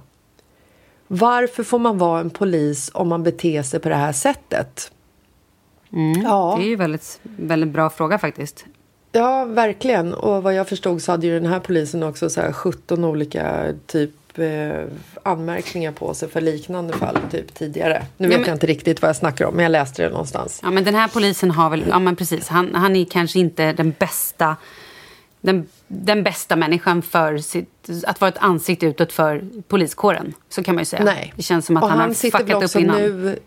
[1.08, 4.92] Varför får man vara en polis om man beter sig på det här sättet?
[6.24, 6.56] Ja.
[6.60, 8.66] Det är ju väldigt, väldigt bra fråga faktiskt.
[9.12, 10.14] Ja, verkligen.
[10.14, 13.74] Och vad jag förstod så hade ju den här polisen också så här 17 olika
[13.88, 14.12] typ
[14.42, 14.86] eh,
[15.24, 18.06] anmärkningar på sig för liknande fall typ tidigare.
[18.18, 20.60] Nu vet men- jag inte riktigt vad jag snackar om, men jag läste det någonstans.
[20.64, 23.74] Ja, men den här polisen har väl, ja men precis, han, han är kanske inte
[23.74, 24.56] den bästa,
[25.42, 30.34] den, den bästa människan för sitt, att vara ett ansikte utåt för poliskåren.
[30.50, 31.04] Så kan man ju säga.
[31.04, 31.34] Nej.
[31.36, 33.02] Det känns som att och han, han har fuckat upp innan.
[33.02, 33.40] nu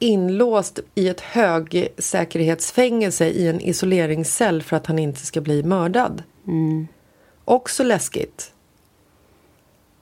[0.00, 6.22] inlåst i ett högsäkerhetsfängelse i en isoleringscell för att han inte ska bli mördad.
[6.46, 6.88] Mm.
[7.44, 8.52] Också läskigt.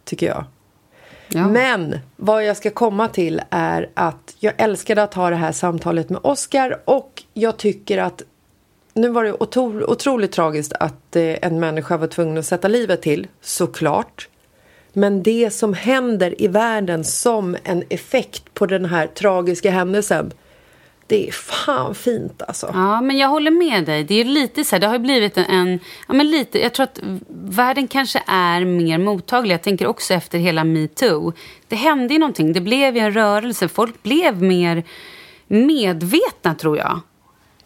[0.08, 0.44] Tycker jag.
[1.28, 1.48] Ja.
[1.48, 6.10] Men vad jag ska komma till är att jag älskade att ha det här samtalet
[6.10, 8.22] med Oscar och jag tycker att
[8.94, 13.02] nu var det otro, otroligt tragiskt att eh, en människa var tvungen att sätta livet
[13.02, 14.28] till, såklart.
[14.92, 20.32] Men det som händer i världen som en effekt på den här tragiska händelsen,
[21.08, 22.70] det är fan fint alltså.
[22.74, 24.04] Ja, men jag håller med dig.
[24.04, 26.74] Det är lite så här, det har ju blivit en, en ja, men lite, jag
[26.74, 29.54] tror att världen kanske är mer mottaglig.
[29.54, 31.32] Jag tänker också efter hela metoo.
[31.68, 33.68] Det hände ju någonting, det blev ju en rörelse.
[33.68, 34.84] Folk blev mer
[35.46, 37.00] medvetna tror jag.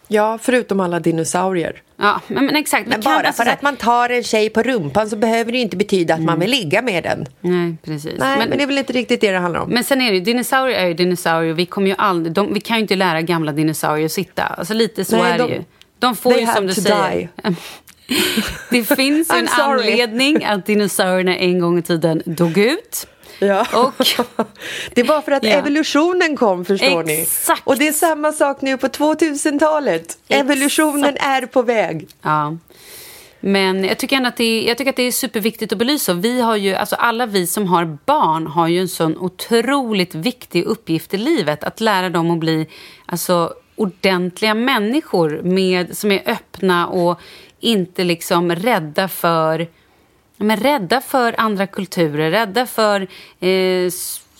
[0.09, 1.83] Ja, förutom alla dinosaurier.
[2.03, 2.87] Ja, men, men exakt.
[2.89, 5.77] Men bara alltså för att man tar en tjej på rumpan så behöver det inte
[5.77, 7.27] betyda att man vill ligga med den.
[7.41, 8.13] Nej, precis.
[8.19, 9.69] Nej, men, det är väl inte riktigt det det handlar om.
[9.71, 11.55] Men sen är det ju, dinosaurier är ju dinosaurier.
[11.55, 14.43] Vi, kommer ju aldrig, de, vi kan ju inte lära gamla dinosaurier att sitta.
[14.43, 15.63] Alltså lite så Nej, är de- det ju.
[15.99, 17.29] De får ju som du säger.
[18.71, 19.91] Det finns ju en sorry.
[19.91, 23.07] anledning att dinosaurierna en gång i tiden dog ut.
[23.47, 23.67] Ja.
[23.73, 24.07] Och-
[24.95, 25.51] det var för att Ja.
[25.51, 27.67] evolutionen kom, förstår Exakt.
[27.67, 27.73] ni.
[27.73, 30.19] Och det är samma sak nu på 2000-talet.
[30.29, 32.09] Evolutionen är på väg.
[32.23, 32.57] Ja.
[33.41, 36.13] Men jag tycker ändå att det är, jag tycker att det är superviktigt att belysa.
[36.15, 40.65] Vi har ju, alltså alla vi som har barn har ju en sån otroligt viktig
[40.65, 41.65] uppgift i livet.
[41.65, 42.67] Att lära dem att bli
[43.07, 47.21] alltså, ordentliga människor med, som är öppna och
[47.61, 49.69] inte liksom rädda för,
[50.43, 52.31] men rädda för andra kulturer.
[52.31, 53.01] Rädda för
[53.41, 53.91] eh,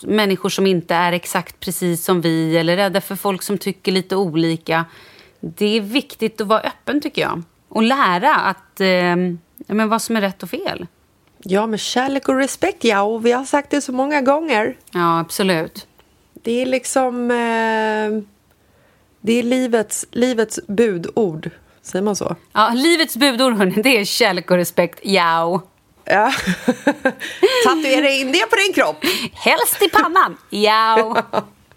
[0.03, 2.57] människor som inte är exakt precis som vi.
[2.57, 4.85] Eller rädda för folk som tycker lite olika.
[5.41, 7.43] Det är viktigt att vara öppen tycker jag.
[7.69, 9.17] Och lära att, eh,
[9.67, 10.87] men vad som är rätt och fel.
[11.45, 13.03] Ja, med kärlek och respekt, ja.
[13.03, 14.77] Och vi har sagt det så många gånger.
[14.91, 15.87] Ja, absolut.
[16.35, 17.31] Det är liksom...
[17.31, 18.23] Eh,
[19.25, 21.51] det är livets, livets budord.
[21.83, 22.37] Säger man så?
[22.53, 25.01] Ja, livets budord, hörni, det är kärlek och respekt.
[25.03, 25.63] Ja.
[26.05, 26.33] Ja.
[27.65, 29.05] Tatuera in det på din kropp.
[29.33, 30.37] Helst i pannan.
[30.51, 31.17] Ja.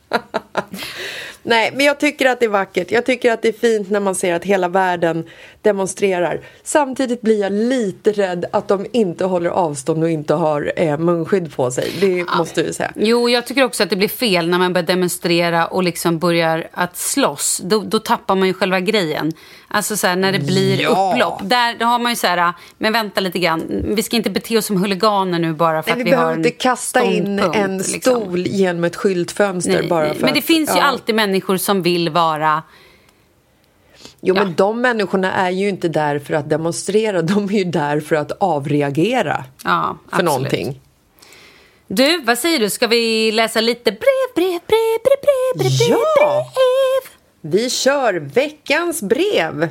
[1.48, 2.92] Nej, men jag tycker att det är vackert.
[2.92, 5.26] Jag tycker att det är fint när man ser att hela världen
[5.62, 6.42] demonstrerar.
[6.64, 11.56] Samtidigt blir jag lite rädd att de inte håller avstånd och inte har eh, munskydd
[11.56, 11.92] på sig.
[12.00, 12.92] Det måste vi säga.
[12.96, 16.68] Jo, jag tycker också att det blir fel när man börjar demonstrera och liksom börjar
[16.72, 17.62] att slåss.
[17.64, 19.32] Då, då tappar man ju själva grejen.
[19.68, 21.12] Alltså så här, när det blir Ja.
[21.14, 21.40] upplopp.
[21.44, 23.84] Där då har man ju så här, men vänta lite grann.
[23.96, 26.18] Vi ska inte bete oss som huliganer nu bara för Nej, att vi vi har
[26.24, 28.02] behöver en inte kasta in en liksom.
[28.02, 30.84] stol genom ett skyltfönster Nej, bara för Men det att, finns ju ja.
[30.84, 32.64] alltid människor som vill vara...
[34.22, 34.44] Jo, Ja.
[34.44, 37.22] men de människorna är ju inte där för att demonstrera.
[37.22, 40.26] De är ju där för att avreagera Ja, för absolut.
[40.26, 40.82] någonting.
[41.88, 42.70] Du, vad säger du?
[42.70, 44.00] Ska vi läsa lite brev,
[44.36, 46.46] brev, brev, brev, brev, brev, brev, Ja!
[47.42, 49.70] Vi kör veckans brev.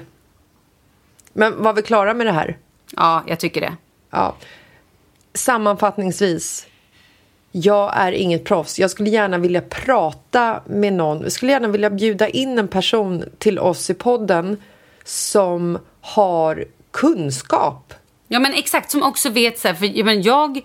[1.32, 2.58] Men var vi klara med det här?
[2.96, 3.76] Ja, jag tycker det.
[4.10, 4.34] Ja.
[5.34, 6.66] Sammanfattningsvis.
[7.56, 8.78] Jag är inget proffs.
[8.78, 11.22] Jag skulle gärna vilja prata med någon.
[11.22, 14.62] Jag skulle gärna vilja bjuda in en person till oss i podden
[15.04, 17.94] som har kunskap.
[18.28, 18.90] Ja, men exakt.
[18.90, 20.60] Som också vet så här, för ja, men jag...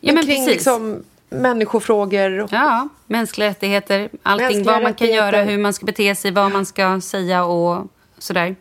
[0.00, 0.54] Ja, men kring precis.
[0.54, 2.48] liksom människofrågor.
[2.50, 4.08] Ja, mänskliga rättigheter.
[4.22, 5.32] Allting, Mänskliga vad man kan rättigheter.
[5.32, 7.86] göra, hur man ska bete sig, vad man ska säga och
[8.18, 8.56] sådär.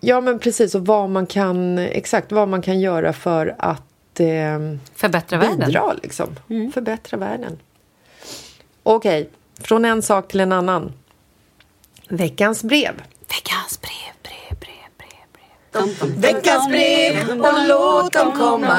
[0.00, 0.74] Ja, men precis.
[0.74, 3.87] Och vad man kan, exakt vad man kan göra för att
[4.94, 5.66] Förbättra världen.
[5.66, 6.28] bidra, liksom.
[6.74, 7.58] Förbättra världen.
[8.82, 10.92] Okej, från en sak till en annan.
[12.08, 13.02] Veckans brev.
[13.28, 16.14] Veckans brev, brev, brev, brev, brev.
[16.20, 18.78] Veckans brev och låt dem komma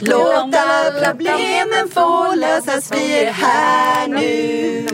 [0.00, 4.86] Låt alla problemen få lösas, vi är här nu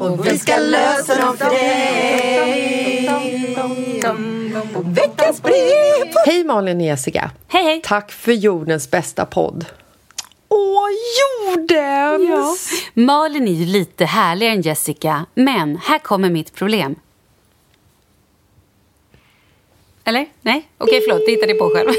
[0.00, 2.04] och vi ska lösa dem för dig
[4.84, 7.30] Veckans brev Hej Malin och Jessica!
[7.48, 7.80] Hej, hej.
[7.84, 9.64] Tack för jordens bästa podd.
[10.48, 10.88] Åh,
[11.50, 12.70] jordens!
[12.94, 16.94] Malin är ju lite härligare än Jessica, men här kommer mitt problem.
[20.04, 20.26] Eller?
[20.42, 20.68] Nej?
[20.78, 21.26] Okej, förlåt.
[21.26, 21.90] Det hittade jag på själv.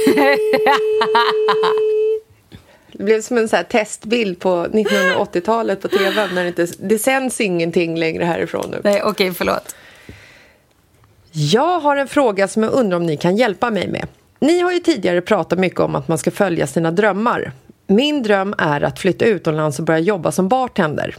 [2.92, 6.28] Det blev som en så här testbild på 1980-talet på tv.
[6.34, 8.82] När det, inte, det sänds ingenting längre härifrån nu.
[8.84, 9.76] Nej, okej, förlåt.
[11.38, 14.08] Jag har en fråga som jag undrar om ni kan hjälpa mig med.
[14.40, 17.52] Ni har ju tidigare pratat mycket om att man ska följa sina drömmar.
[17.88, 21.16] Min dröm är att flytta utomlands och börja jobba som bartender.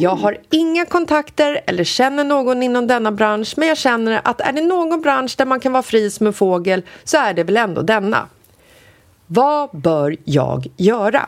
[0.00, 4.52] Jag har inga kontakter eller känner någon inom denna bransch men jag känner att är
[4.52, 7.56] det någon bransch där man kan vara fri som en fågel så är det väl
[7.56, 8.26] ändå denna.
[9.26, 11.26] Vad bör jag göra?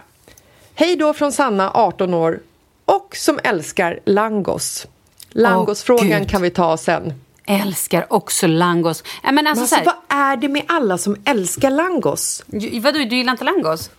[0.75, 2.41] Hej då från Sanna, 18 år
[2.85, 4.87] och som älskar langos.
[5.31, 6.31] Langosfrågan Gud.
[6.31, 7.13] kan vi ta sen.
[7.47, 9.05] Älskar också langos.
[9.23, 12.45] Ja, men alltså, Men så alltså, vad är det med alla som älskar langos?
[12.47, 13.91] ju- vadå, du gillar inte langos?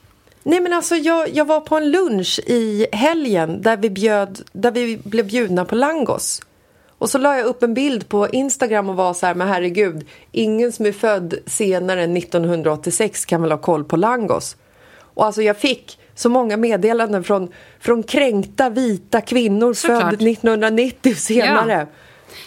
[0.44, 4.72] Nej men alltså jag, jag var på en lunch i helgen där vi, bjöd, där
[4.72, 6.42] vi blev bjudna på langos.
[6.98, 10.08] Och så la jag upp en bild på Instagram och var så här, men herregud,
[10.32, 14.56] ingen som är född senare än 1986 kan väl ha koll på langos.
[15.00, 20.02] Och alltså jag fick så många meddelanden från, från kränkta vita kvinnor Såklart.
[20.02, 21.88] född 1990 och senare.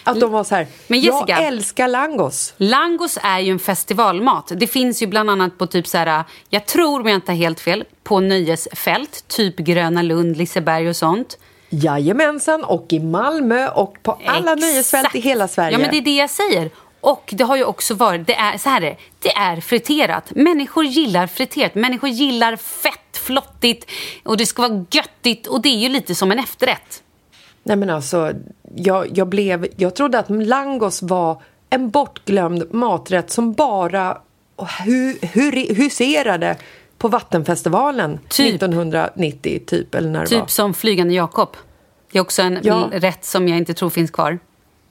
[0.03, 2.53] Att de var så här, Men Jessica- jag älskar langos.
[2.57, 4.51] Langos är ju en festivalmat.
[4.55, 7.37] Det finns ju bland annat på typ så här, jag tror om jag inte har
[7.37, 11.37] helt fel, på nöjesfält, typ Gröna Lund, Liseberg och sånt.
[11.69, 14.61] Jajamensan, och i Malmö och på alla Exakt.
[14.61, 15.71] nöjesfält i hela Sverige.
[15.71, 16.69] Ja, men det är det jag säger.
[17.01, 20.31] Och det har ju också varit, det är så här är det, det är friterat.
[20.35, 21.75] Människor gillar friterat.
[21.75, 23.91] Människor gillar fett, flottigt
[24.23, 27.03] och det ska vara göttigt och det är ju lite som en efterrätt.
[27.63, 28.31] Nej men alltså,
[28.75, 34.17] jag, jag, blev, jag trodde att langos var en bortglömd maträtt som bara
[34.85, 36.57] hu, hu, huserade
[36.97, 38.55] på Vattenfestivalen Typ.
[38.55, 40.25] 1990 typ eller när.
[40.25, 41.49] Typ som Flygande Jakob.
[42.11, 42.89] Det är också en Ja.
[42.91, 44.39] rätt som jag inte tror finns kvar.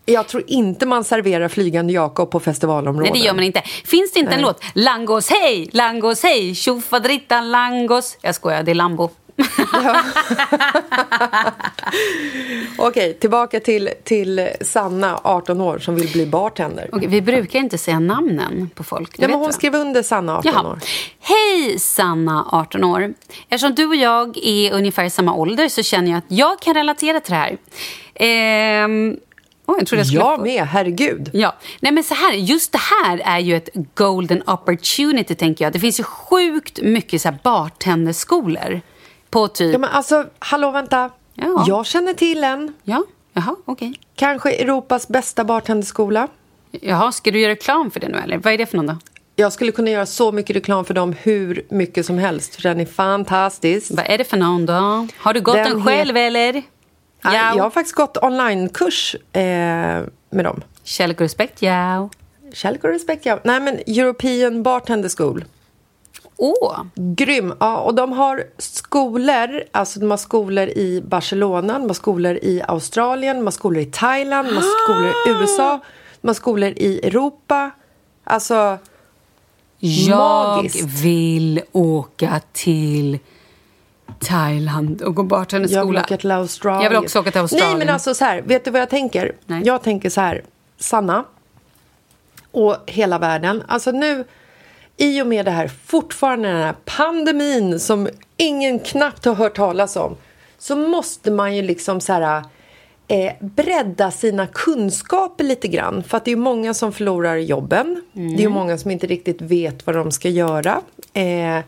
[0.05, 3.13] Jag tror inte man serverar Flygande Jakob på festivalområden.
[3.13, 3.63] Nej, det gör man inte.
[3.85, 4.45] Finns det inte en Nej.
[4.47, 4.63] låt?
[4.75, 5.71] Langos, hej!
[5.73, 6.55] Langos, hej!
[6.55, 8.19] Tjofaderittan, langos.
[8.23, 9.11] Jag skojar, det är Lambo.
[12.79, 16.89] Okej, tillbaka till, till Sanna, 18 år, som vill bli bartender.
[16.93, 19.15] Okej, vi brukar inte säga namnen på folk.
[19.19, 19.53] Ja, men hon va?
[19.53, 20.69] skrev under Sanna, 18 Jaha.
[20.71, 20.79] år.
[21.21, 23.15] Hej Sanna, 18 år.
[23.49, 26.75] Eftersom du och jag är ungefär i samma ålder så känner jag att jag kan
[26.75, 27.57] relatera till det här.
[28.15, 29.17] Ehm...
[29.67, 31.31] Oj, jag trodde jag skulle Jag med, herregud.
[31.33, 35.73] Ja, nej men så här, just det här är ju ett golden opportunity tänker jag.
[35.73, 38.81] Det finns ju sjukt mycket så här bartenderskolor
[39.31, 39.73] på typ...
[39.73, 41.11] Ja, men alltså, hallå vänta.
[41.35, 41.65] Ja.
[41.69, 43.95] Jag känner till en, Ja, jaha, okej.
[44.15, 46.29] kanske Europas bästa bartenderskola.
[46.71, 48.39] Jaha, ska du göra reklam för det nu eller?
[48.39, 48.97] Vad är det för någon då?
[49.37, 52.81] Jag skulle kunna göra så mycket reklam för dem hur mycket som helst, för den
[52.81, 53.91] är fantastisk.
[53.91, 55.07] Vad är det för någon då?
[55.19, 56.53] Har du gått Den den, själv eller?
[57.23, 57.35] Ja.
[57.35, 57.53] Ja.
[57.57, 59.41] Jag har faktiskt gått onlinekurs eh,
[60.31, 60.61] med dem.
[60.85, 62.09] Kärlek och respekt, ja.
[62.53, 63.39] Kärlek och respekt, ja.
[63.45, 65.45] Nej, men European Bartender School.
[66.43, 67.55] Åh, Grym!
[67.61, 72.63] Ja, och de har skolor, alltså de har skolor i Barcelona, de har skolor i
[72.69, 75.81] Australien, de har skolor i Thailand, de har skolor i USA,
[76.21, 77.71] de har skolor i Europa.
[78.25, 78.79] Alltså,
[79.79, 80.19] jag
[80.57, 80.83] Magiskt.
[80.83, 83.19] vill åka till
[84.19, 85.85] Thailand och gå jag bartenderskola.
[85.85, 86.83] vill åka till Australien.
[86.83, 87.69] Jag vill också åka till Australien.
[87.71, 89.33] Nej, men alltså så här, vet du vad jag tänker?
[89.47, 89.63] Nej.
[89.65, 90.43] Jag tänker så här,
[90.79, 91.25] Sanna
[92.51, 93.63] och hela världen.
[93.69, 94.25] Alltså nu,
[95.01, 99.97] i och med det här, fortfarande den här pandemin som ingen knappt har hört talas
[99.97, 100.17] om,
[100.59, 102.45] så måste man ju liksom så här
[103.09, 106.03] eh, bredda sina kunskaper lite grann.
[106.03, 108.03] För att det är många som förlorar jobben.
[108.13, 110.81] Det är ju många som inte riktigt vet vad de ska göra.
[111.13, 111.59] Eh,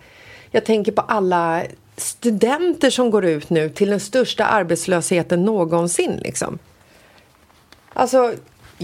[0.51, 1.63] jag tänker på alla
[1.97, 6.21] studenter som går ut nu till den största arbetslösheten någonsin.
[6.23, 6.59] Liksom.
[7.93, 8.35] Alltså,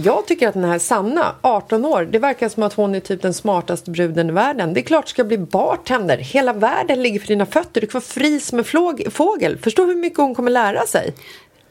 [0.05, 3.23] jag tycker att den här Sanna, 18 år, det verkar som att hon är typ
[3.23, 4.75] den smartaste bruden i världen.
[4.75, 6.17] Det är klart du ska bli bartender.
[6.17, 7.81] Hela världen ligger för dina fötter.
[7.81, 9.59] Du kan vara fri som en fågel.
[9.59, 11.15] Förstå hur mycket hon kommer lära sig.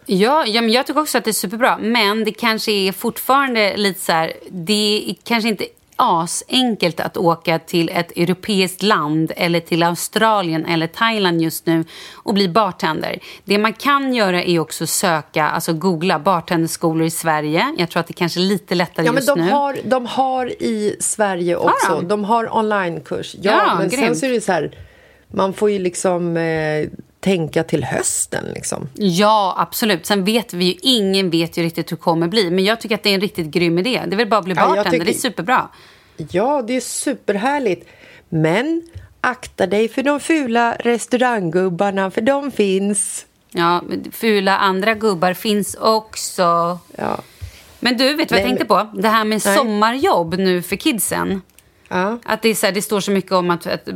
[0.06, 1.78] Ja, ja, men jag tycker också att det är superbra.
[1.78, 4.34] Men det kanske är fortfarande lite så här...
[4.49, 5.66] Det är kanske inte
[5.98, 12.34] asenkelt att åka till ett europeiskt land eller till Australien eller Thailand just nu och
[12.34, 13.20] bli bartender.
[13.43, 17.76] Det man kan göra är också söka, alltså googla bartenderskolor i Sverige.
[17.78, 19.52] Jag tror att det kanske är lite lättare ja, just men de nu.
[19.52, 21.91] Har, de har i Sverige också.
[21.91, 22.08] de?
[22.08, 22.24] de?
[22.24, 23.36] har onlinekurs.
[23.41, 24.18] Ja, Ja, men sen grymt.
[24.18, 24.72] så är det så här,
[25.28, 26.89] man får ju liksom eh,
[27.20, 28.89] tänka till hösten liksom.
[28.95, 30.05] Ja, absolut.
[30.05, 32.51] Sen vet vi ju, ingen vet ju riktigt hur det kommer bli.
[32.51, 34.01] Men jag tycker att det är en riktigt grym idé.
[34.07, 35.68] Det är väl bara att bli Ja, bartender, tycker- det är superbra.
[36.32, 37.88] Ja, det är superhärligt.
[38.30, 38.84] Men
[39.22, 43.26] akta dig för de fula restauranggubbarna, för de finns.
[43.51, 46.80] Ja, fula andra gubbar finns också.
[46.97, 47.20] Ja.
[47.80, 48.88] Men du, vet vad jag Nej, tänkte på?
[48.93, 49.55] Det här med Nej.
[49.55, 51.41] sommarjobb nu för kidsen.
[51.88, 52.20] Ja.
[52.24, 53.88] Att det, är så här, det står så mycket om att, att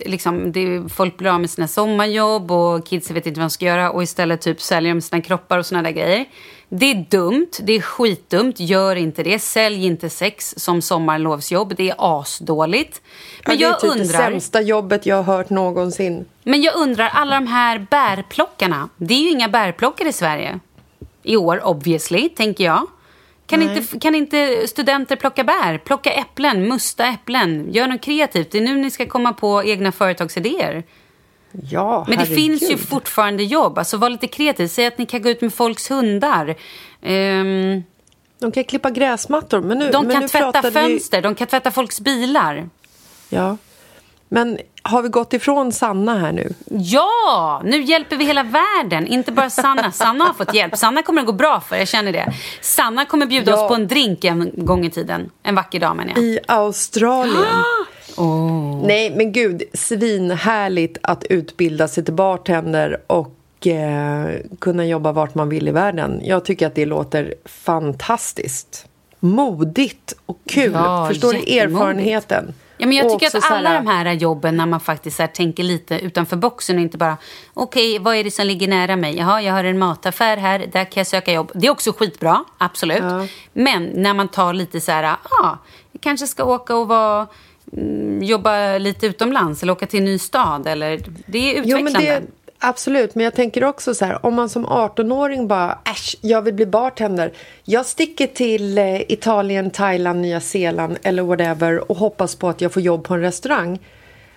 [0.00, 3.64] liksom, det, folk blir av med sina sommarjobb och kidsen vet inte vad de ska
[3.64, 6.24] göra och istället typ säljer de sina kroppar och såna där grejer.
[6.68, 9.38] Det är dumt, det är skitdumt, gör inte det.
[9.38, 13.02] Sälj inte sex som sommarlovsjobb, det är asdåligt.
[13.46, 14.30] Men ja, det är jag typ det undrar...
[14.30, 16.24] sämsta jobbet jag har hört någonsin.
[16.42, 18.88] Men jag undrar, alla de här bärplockarna.
[18.96, 20.60] Det är ju inga bärplockare i Sverige.
[21.22, 22.86] I år, obviously, tänker jag.
[23.46, 25.78] Kan inte, kan inte studenter plocka bär?
[25.78, 27.72] Plocka äpplen, musta äpplen.
[27.72, 28.50] Gör något kreativt.
[28.50, 30.82] Det är nu ni ska komma på egna företagsidéer.
[31.70, 32.36] Ja, Men det herregud.
[32.60, 33.78] finns ju fortfarande jobb.
[33.78, 34.66] Alltså var lite kreativ.
[34.68, 36.54] Säg att ni kan gå ut med folks hundar.
[37.02, 37.82] Ehm,
[38.38, 41.22] De kan klippa gräsmattor, men nu, de men kan nu tvätta pratade vi- fönster.
[41.22, 42.68] De kan tvätta folks bilar.
[43.28, 43.56] Ja.
[44.34, 46.54] Men har vi gått ifrån Sanna här nu?
[46.66, 49.06] Ja, nu hjälper vi hela världen.
[49.06, 49.92] Inte bara Sanna.
[49.92, 50.76] Sanna har fått hjälp.
[50.76, 52.32] Sanna kommer att gå bra för, jag känner det.
[52.60, 53.64] Sanna kommer bjuda Ja.
[53.64, 55.30] oss på en drink en gång i tiden.
[55.42, 56.24] En vacker dag menar jag.
[56.24, 57.44] I Australien.
[58.16, 58.86] Oh.
[58.86, 64.26] Nej, men gud, svinhärligt att utbilda sig till bartender och eh,
[64.60, 66.20] kunna jobba vart man vill i världen.
[66.24, 68.86] Jag tycker att det låter fantastiskt.
[69.20, 70.72] Modigt och kul.
[70.72, 72.54] Ja, Förstår du erfarenheten?
[72.78, 75.62] Ja, men jag tycker att alla här- de här jobben när man faktiskt här, tänker
[75.62, 77.16] lite utanför boxen och inte bara
[77.54, 79.16] okej, vad är det som ligger nära mig?
[79.16, 81.50] Jaha, jag har en mataffär här, där kan jag söka jobb.
[81.54, 82.98] Det är också skitbra, absolut.
[83.02, 83.26] Ja.
[83.52, 85.56] Men när man tar lite så här, ah,
[85.92, 87.26] jag kanske ska åka och vara,
[87.72, 90.66] mm, jobba lite utomlands eller åka till en ny stad.
[90.66, 92.20] Eller, det är Jo, utvecklande.
[92.43, 96.42] det, absolut, men jag tänker också så här, om man som 18-åring bara, äsch, jag
[96.42, 97.32] vill bli bartender.
[97.64, 102.72] Jag sticker till eh, Italien, Thailand, Nya Zeeland eller whatever och hoppas på att jag
[102.72, 103.78] får jobb på en restaurang.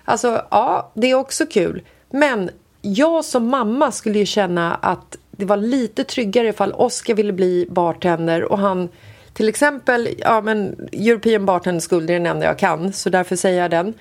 [0.05, 1.81] Alltså, ja, det är också kul.
[2.09, 2.49] Men
[2.81, 7.67] jag som mamma skulle ju känna att det var lite tryggare ifall Oscar ville bli
[7.69, 8.89] bartender och han
[9.33, 13.35] till exempel, ja men European Bartender School, det är den enda jag kan, så därför
[13.35, 13.93] säger jag den.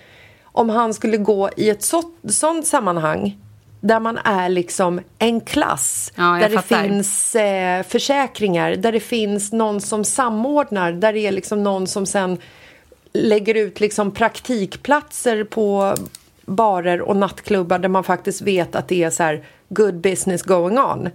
[0.45, 3.39] Om han skulle gå i ett så, sånt sammanhang
[3.87, 6.83] där man är liksom en klass, Ja, där det fattar.
[6.83, 12.07] finns eh, försäkringar, där det finns någon som samordnar, där det är liksom någon som
[12.07, 12.39] sen
[13.13, 15.95] lägger ut liksom praktikplatser på
[16.45, 20.79] barer och nattklubbar där man faktiskt vet att det är så här good business going
[20.79, 21.09] on.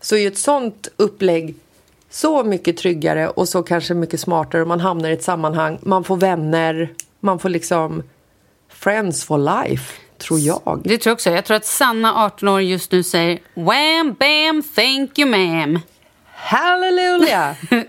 [0.00, 1.54] Så är ju ett sånt upplägg
[2.10, 4.64] så mycket tryggare och så kanske mycket smartare.
[4.64, 6.88] Man hamnar i ett sammanhang, man får vänner,
[7.20, 8.02] man får liksom
[8.68, 9.92] friends for life,
[10.22, 10.80] tror jag.
[10.84, 11.30] Det tror jag också.
[11.30, 15.80] Jag tror att Sanna, 18 år, just nu säger wham, bam, thank you ma'am.
[16.34, 17.54] Halleluja!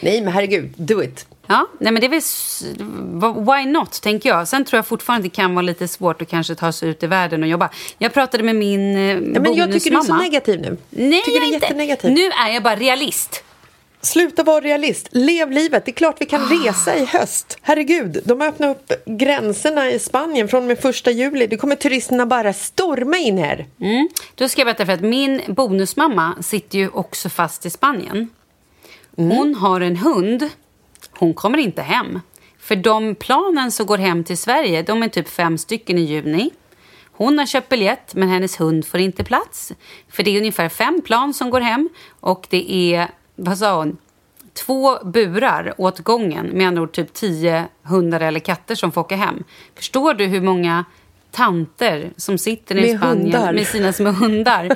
[0.00, 1.26] Nej, men herregud, do it.
[1.46, 3.44] Ja, nej men det är väl...
[3.46, 4.48] Why not, tänker jag.
[4.48, 7.06] Sen tror jag fortfarande det kan vara lite svårt att kanske ta sig ut i
[7.06, 7.70] världen och jobba.
[7.98, 10.22] Jag pratade med min eh, Ja, men jag tycker du är så bonusmamma.
[10.22, 10.76] negativ nu.
[10.90, 11.48] Nej, tycker jag
[11.78, 12.08] är inte.
[12.10, 13.44] Nu är jag bara realist.
[14.04, 15.08] Sluta vara realist.
[15.10, 15.84] Lev livet.
[15.84, 16.46] Det är klart vi kan Ah.
[16.66, 17.58] resa i höst.
[17.62, 21.46] Herregud, de öppnar upp gränserna i Spanien från och med första juli.
[21.46, 23.66] Det kommer turisterna bara storma in här.
[23.80, 24.08] Mm.
[24.34, 28.28] Då ska jag berätta för att min bonusmamma sitter ju också fast i Spanien.
[29.16, 30.48] Hon har en hund.
[31.18, 32.20] Hon kommer inte hem.
[32.58, 36.50] För de planen som går hem till Sverige, de är typ fem stycken i juni.
[37.12, 39.72] Hon har köpt biljett, men hennes hund får inte plats.
[40.08, 41.88] För det är ungefär fem plan som går hem.
[42.20, 43.96] Och det är, vad sa hon?
[44.66, 46.46] Två burar åt gången.
[46.46, 49.44] Med andra ord typ tio hundar eller katter som får åka hem.
[49.74, 50.84] Förstår du hur många
[51.30, 53.52] tanter som sitter nere i Med Spanien hundar.
[53.52, 54.66] med sina små hundar?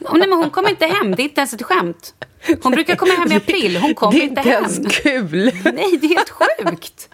[0.00, 1.10] Oh, nej, men hon kommer inte hem.
[1.14, 2.14] Det är inte ens ett skämt.
[2.62, 3.76] Hon brukar komma hem i april.
[3.76, 4.64] Hon kommer det är inte inte hem.
[4.64, 5.44] ens kul.
[5.64, 7.08] Nej, det är helt sjukt.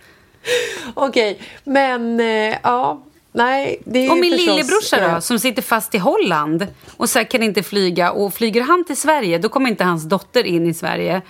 [0.94, 3.02] Okej, men eh, ja.
[3.32, 6.66] Nej, det är Och min förstås, lillebrorsa eh, då, som sitter fast i Holland
[6.96, 8.12] och så kan inte flyga.
[8.12, 11.22] Och flyger han till Sverige, då kommer inte hans dotter in i Sverige.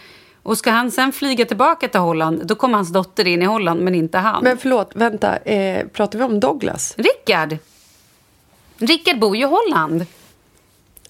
[0.42, 3.80] Och ska han sen flyga tillbaka till Holland, då kommer hans dotter in i Holland,
[3.80, 4.44] men inte han.
[4.44, 5.36] Men förlåt, vänta.
[5.36, 6.94] Eh, pratar vi om Douglas?
[6.98, 7.57] Rickard!
[8.78, 10.07] Rickard bor ju i Holland.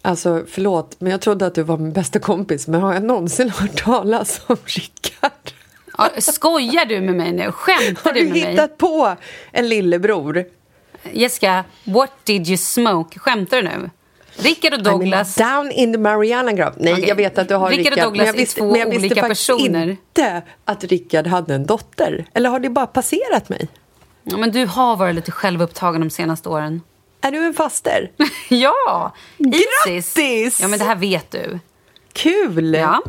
[0.02, 2.68] Alltså, förlåt, men jag trodde att du var min bästa kompis.
[2.68, 5.30] Men har jag någonsin hört talas om Rickard?
[5.98, 7.52] Ja, skojar du med mig nu?
[7.52, 8.50] Skämtar Har du du med mig?
[8.50, 9.16] hittat på
[9.52, 10.44] en lillebror?
[11.12, 13.18] Jessica, what did you smoke?
[13.18, 13.90] Skämtar du nu?
[14.36, 15.38] Rickard och Douglas.
[15.38, 16.72] I mean, down in the Mariana Grove.
[16.76, 17.08] Nej, Okej.
[17.08, 18.16] jag vet att du har Rickard Rickard.
[18.16, 19.88] Men jag visste, men jag visste faktiskt personer.
[19.88, 22.24] inte att Rickard hade en dotter.
[22.34, 23.68] Eller har det bara passerat mig?
[24.22, 26.82] Ja, men du har varit lite självupptagen de senaste åren.
[27.20, 28.10] Är du en faster?
[28.48, 29.12] ja!
[29.38, 30.14] Isis.
[30.14, 30.60] Grattis!
[30.60, 31.58] Ja, men det här vet du.
[32.12, 32.74] Kul!
[32.74, 33.02] Ja.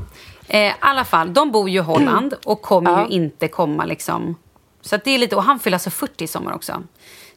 [0.48, 3.08] Eh, alla fall, de bor ju i Holland och kommer Ja.
[3.10, 4.36] ju inte komma liksom.
[4.82, 6.84] Så att det är lite, och han fyller alltså 40 i sommar också.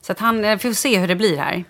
[0.06, 1.64] Så att han, eh, vi får se hur det blir här.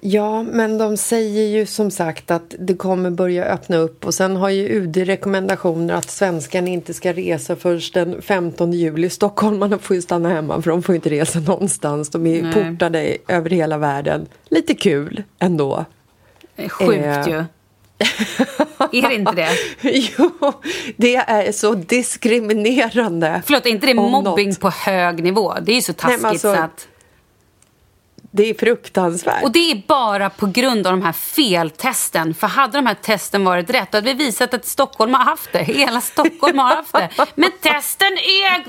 [0.00, 4.36] Ja, men de säger ju som sagt att det kommer börja öppna upp och sen
[4.36, 9.10] har ju UD rekommendationer att svenskarna inte ska resa först den 15 juli.
[9.10, 12.10] Stockholmarna får ju stanna hemma för de får inte resa någonstans.
[12.10, 12.52] De är Nej.
[12.54, 14.26] portade över hela världen.
[14.48, 15.84] Lite kul ändå.
[16.56, 17.28] Eh, Sjukt Eh.
[17.28, 17.44] ju.
[18.92, 19.50] Är det inte det?
[20.18, 20.52] Jo,
[20.96, 23.42] det är så diskriminerande.
[23.46, 24.60] Förlåt, är inte det mobbing något.
[24.60, 25.54] på hög nivå?
[25.62, 26.88] Det är ju så taskigt men alltså- så att...
[28.34, 29.42] Det är fruktansvärt.
[29.42, 32.34] Och det är bara på grund av de här feltesten.
[32.34, 35.52] För hade de här testen varit rätt, då hade vi visat att Stockholm har haft
[35.52, 35.62] det.
[35.62, 37.10] Hela Stockholm har haft det.
[37.34, 38.64] Men testen är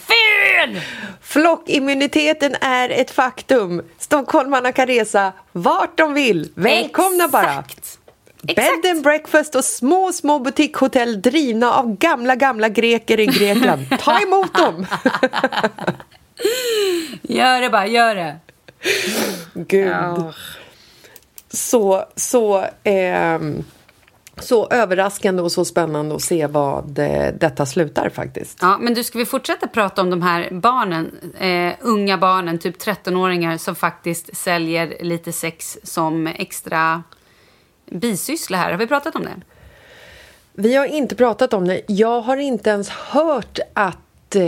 [0.00, 0.80] fel!
[1.22, 3.82] Flockimmuniteten är ett faktum.
[3.98, 6.52] Stockholmarna kan resa vart de vill.
[6.54, 7.50] Välkomna bara.
[7.50, 7.98] Exakt.
[8.48, 8.82] Exakt.
[8.82, 13.86] Bed and breakfast och små, små butikshotell drivna av gamla, gamla greker i Grekland.
[14.00, 14.86] Ta emot dem!
[17.22, 18.36] Gör det bara, gör det.
[19.54, 19.94] Gud.
[21.48, 23.64] Så, så, ehm,
[24.38, 28.58] så överraskande och så spännande att se vad eh, detta slutar faktiskt.
[28.60, 32.82] Ja, men du, ska vi fortsätta prata om de här barnen, eh, unga barnen, typ
[32.82, 37.02] 13-åringar som faktiskt säljer lite sex som extra
[37.90, 38.70] bisyssla här.
[38.70, 39.40] Har vi pratat om det?
[40.52, 41.82] Vi har inte pratat om det.
[41.86, 43.98] Jag har inte ens hört att
[44.34, 44.40] eh,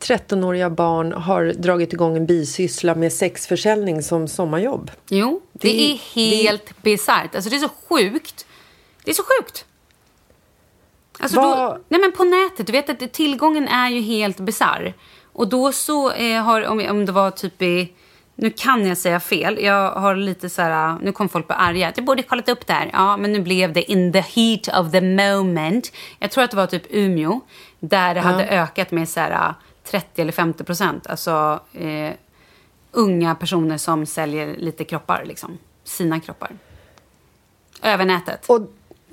[0.00, 4.90] 13-åriga barn har dragit igång en bisyssla med sexförsäljning som sommarjobb.
[5.08, 7.34] Jo, det, Det- är helt bisarrt.
[7.34, 8.46] Alltså det är så sjukt.
[9.04, 9.64] Det är så sjukt.
[11.18, 14.36] Alltså då, Vad- nej men på nätet, du vet att det- tillgången är ju helt
[14.40, 14.94] bisarr.
[15.32, 17.92] Och då så eh, har, om, om det var typ i,
[18.40, 21.92] nu kan jag säga fel, jag har lite så här, nu kommer folk bli arga,
[21.96, 22.90] jag borde kollat upp det här.
[22.92, 25.92] Ja, men nu blev det in the heat of the moment.
[26.18, 27.40] Jag tror att det var typ Umeå,
[27.80, 31.06] där det hade ökat med så här 30 eller 50 procent.
[31.06, 32.12] Alltså eh,
[32.90, 35.58] unga personer som säljer lite kroppar, liksom.
[35.84, 36.50] Sina kroppar.
[37.82, 38.44] Över nätet.
[38.46, 38.60] Och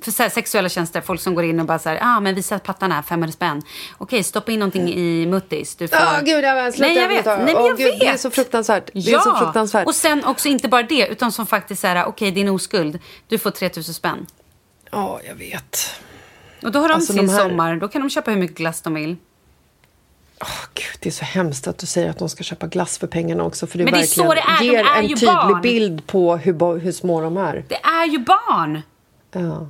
[0.00, 2.34] För så här, sexuella tjänster, folk som går in och bara så här, ah, men
[2.34, 3.62] visa pattan här, 500 spänn.
[3.98, 5.76] Okej, stoppa in någonting i muttis.
[5.76, 5.98] Du får...
[5.98, 7.24] Ja, gud, jag Nej, jag vet.
[7.24, 8.00] Nej, men jag gud, vet.
[8.00, 8.86] Det är så fruktansvärt.
[8.86, 9.18] Det ja.
[9.18, 9.86] är så fruktansvärt.
[9.86, 13.38] Och sen också inte bara det, utan som faktiskt så här, okej, din oskuld, du
[13.38, 14.26] får 3000 spänn.
[14.90, 15.90] Ja, jag vet.
[16.62, 18.56] Och då har de Alltså, sin de här- sommar, då kan de köpa hur mycket
[18.56, 19.16] glass de vill.
[20.40, 23.06] Åh, gud, det är så hemskt att du säger att de ska köpa glass för
[23.06, 23.66] pengarna också.
[23.66, 24.58] För det Men det är så det är.
[24.58, 25.60] De ger är en tydlig barn.
[25.62, 27.64] bild på hur, hur små de är.
[27.68, 28.82] Det är ju barn!
[29.32, 29.66] Ja.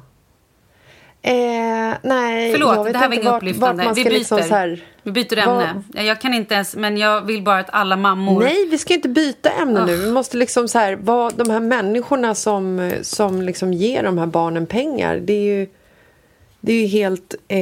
[1.27, 3.85] Eh, nej, Förlåt, det här var inget upplyftande.
[3.85, 4.19] Vart Vi ska byter.
[4.19, 5.83] liksom här, Vi byter ämne.
[5.95, 8.43] Jag kan inte ens, men jag vill bara att alla mammor...
[8.43, 9.97] Nej, vi ska inte byta ämne nu.
[9.97, 14.27] Vi måste liksom så här, vad, de här människorna som, som liksom ger de här
[14.27, 15.69] barnen pengar, det är ju,
[16.61, 17.59] det är ju helt, eh,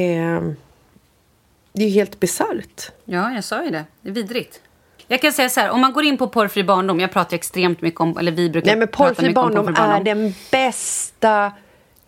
[1.73, 2.91] det är ju helt bisarrt.
[3.05, 3.83] Ja, jag sa ju det.
[4.01, 4.61] Det är vidrigt.
[5.07, 7.81] Jag kan säga så här, om man går in på porrfri barndom, jag pratar extremt
[7.81, 11.51] mycket om, eller vi brukar Nej, men porrfri barndom porrfri är den bästa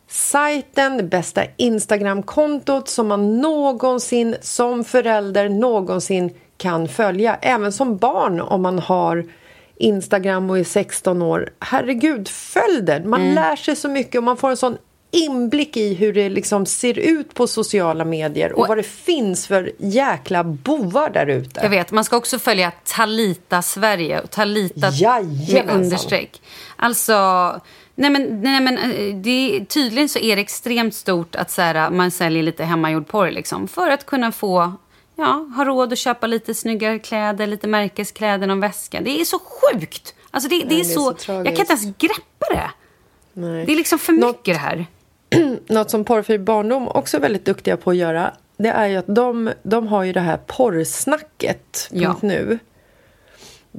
[0.10, 7.36] sajten, det bästa Instagramkontot som man någonsin som förälder någonsin kan följa.
[7.42, 9.26] Även som barn om man har
[9.76, 11.50] Instagram och är 16 år.
[11.60, 13.10] Herregud, följ den!
[13.10, 14.78] Man lär sig så mycket och man får en sån
[15.12, 19.48] inblick i hur det liksom ser ut på sociala medier och, Och- vad det finns
[19.48, 21.60] för jäkla bovar där ute.
[21.64, 25.70] Jag vet, man ska också följa Talita Sverige och Talita med Jajamensan.
[25.70, 26.42] understreck.
[26.76, 27.14] Alltså,
[27.98, 31.90] nej men, nej men eh, det, tydligen så är det extremt stort att så här,
[31.90, 34.74] man säljer lite hemmagjord porr liksom, för att kunna få
[35.20, 39.02] Ja, ha råd att köpa lite snyggare kläder, lite märkeskläder, någon väska.
[39.02, 40.16] Det är så sjukt!
[40.32, 42.70] Alltså det, det, är, det är så, så jag kan inte ens greppa det.
[43.34, 43.66] Nej.
[43.66, 44.86] Det är liksom för Något- mycket det här.
[45.74, 49.06] något som Porrfri barndom också är väldigt duktiga på att göra det är ju att
[49.16, 52.16] de, de har ju det här porrsnacket Ja.
[52.22, 52.60] nu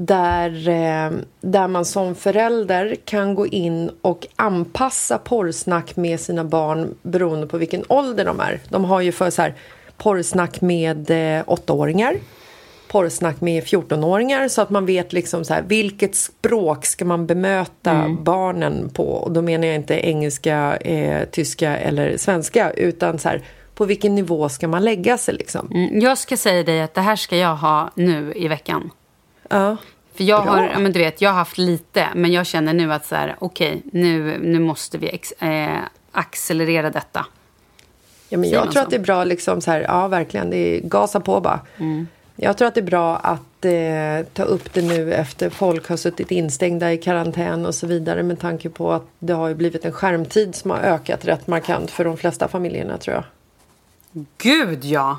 [0.00, 6.94] där, eh, där man som förälder kan gå in och anpassa porrsnack med sina barn
[7.02, 8.60] beroende på vilken ålder de är.
[8.68, 9.54] De har ju för så här
[9.96, 12.16] porrsnack med eh, åttaåringar
[12.88, 18.16] porrsnack med 14-åringar så att man vet liksom så här, vilket språk ska man bemöta
[18.20, 19.04] barnen på.
[19.04, 23.42] Och då menar jag inte engelska, eh, tyska eller svenska utan så här,
[23.74, 25.70] på vilken nivå ska man lägga sig liksom.
[25.74, 28.90] Mm, jag ska säga dig att det här ska jag ha nu i veckan.
[29.48, 29.76] Ja.
[30.14, 30.52] För jag Bra.
[30.52, 33.14] har, ja, men du vet, jag har haft lite, men jag känner nu att så
[33.14, 35.78] här, okej, nu, nu måste vi ex, eh,
[36.12, 37.26] accelerera detta.
[38.28, 38.78] Ja, men jag tror så?
[38.78, 41.60] att det är bra, liksom så här, ja verkligen, det är gasa på bara.
[42.40, 45.96] Jag tror att det är bra att eh, ta upp det nu efter folk har
[45.96, 49.84] suttit instängda i karantän och så vidare med tanke på att det har ju blivit
[49.84, 53.24] en skärmtid som har ökat rätt markant för de flesta familjerna tror jag.
[54.38, 55.18] Gud, ja!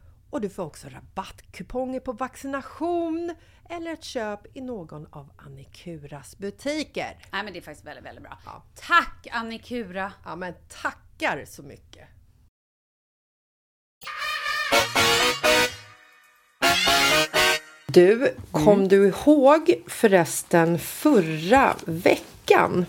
[0.31, 3.35] och du får också rabattkuponger på vaccination
[3.69, 7.17] eller ett köp i någon av Annikuras butiker.
[7.31, 8.63] Nej, men det är faktiskt väldigt, väldigt bra.
[8.75, 10.13] Tack Annikura!
[10.25, 12.07] Ja, men tackar så mycket!
[17.87, 22.85] Du, kom du ihåg förresten förra veckan?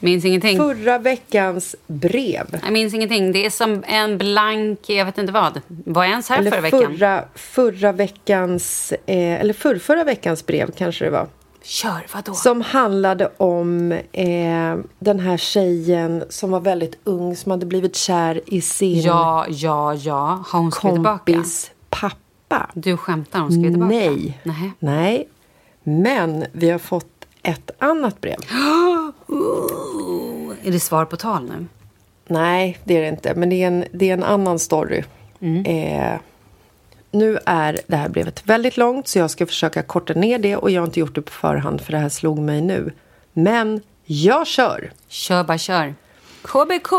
[0.00, 0.56] Minns ingenting.
[0.56, 2.60] Förra veckans brev.
[2.62, 3.32] Jag minns ingenting.
[3.32, 5.60] Det är som en blank, jag vet inte vad.
[5.66, 6.80] Var jag ens här Eller förra veckan?
[6.98, 11.26] förra, förra veckans, eh, eller förrförra veckans brev kanske det var.
[11.62, 12.34] Kör, vadå?
[12.34, 18.40] Som handlade om eh, den här tjejen som var väldigt ung som hade blivit kär
[18.46, 20.44] i sin Ja, ja, ja.
[20.46, 21.32] Har hon skrivit tillbaka?
[21.32, 22.70] kompis pappa.
[22.74, 23.94] Du skämtar, hon skrivit tillbaka?
[23.94, 24.40] Nej.
[24.44, 24.72] Nej.
[24.78, 25.28] Nej.
[25.82, 28.36] Men vi har fått ett annat brev.
[29.28, 31.66] Oh, är det svar på tal nu?
[32.26, 33.34] Nej, det är det inte.
[33.34, 35.04] Men det är en, det är en annan story.
[35.40, 35.64] Mm.
[35.64, 36.20] Eh,
[37.10, 40.70] nu är det här brevet väldigt långt så jag ska försöka korta ner det och
[40.70, 42.92] jag har inte gjort det på förhand för det här slog mig nu.
[43.32, 44.92] Men jag kör!
[45.08, 45.94] Kör bara kör.
[46.42, 46.90] KBK!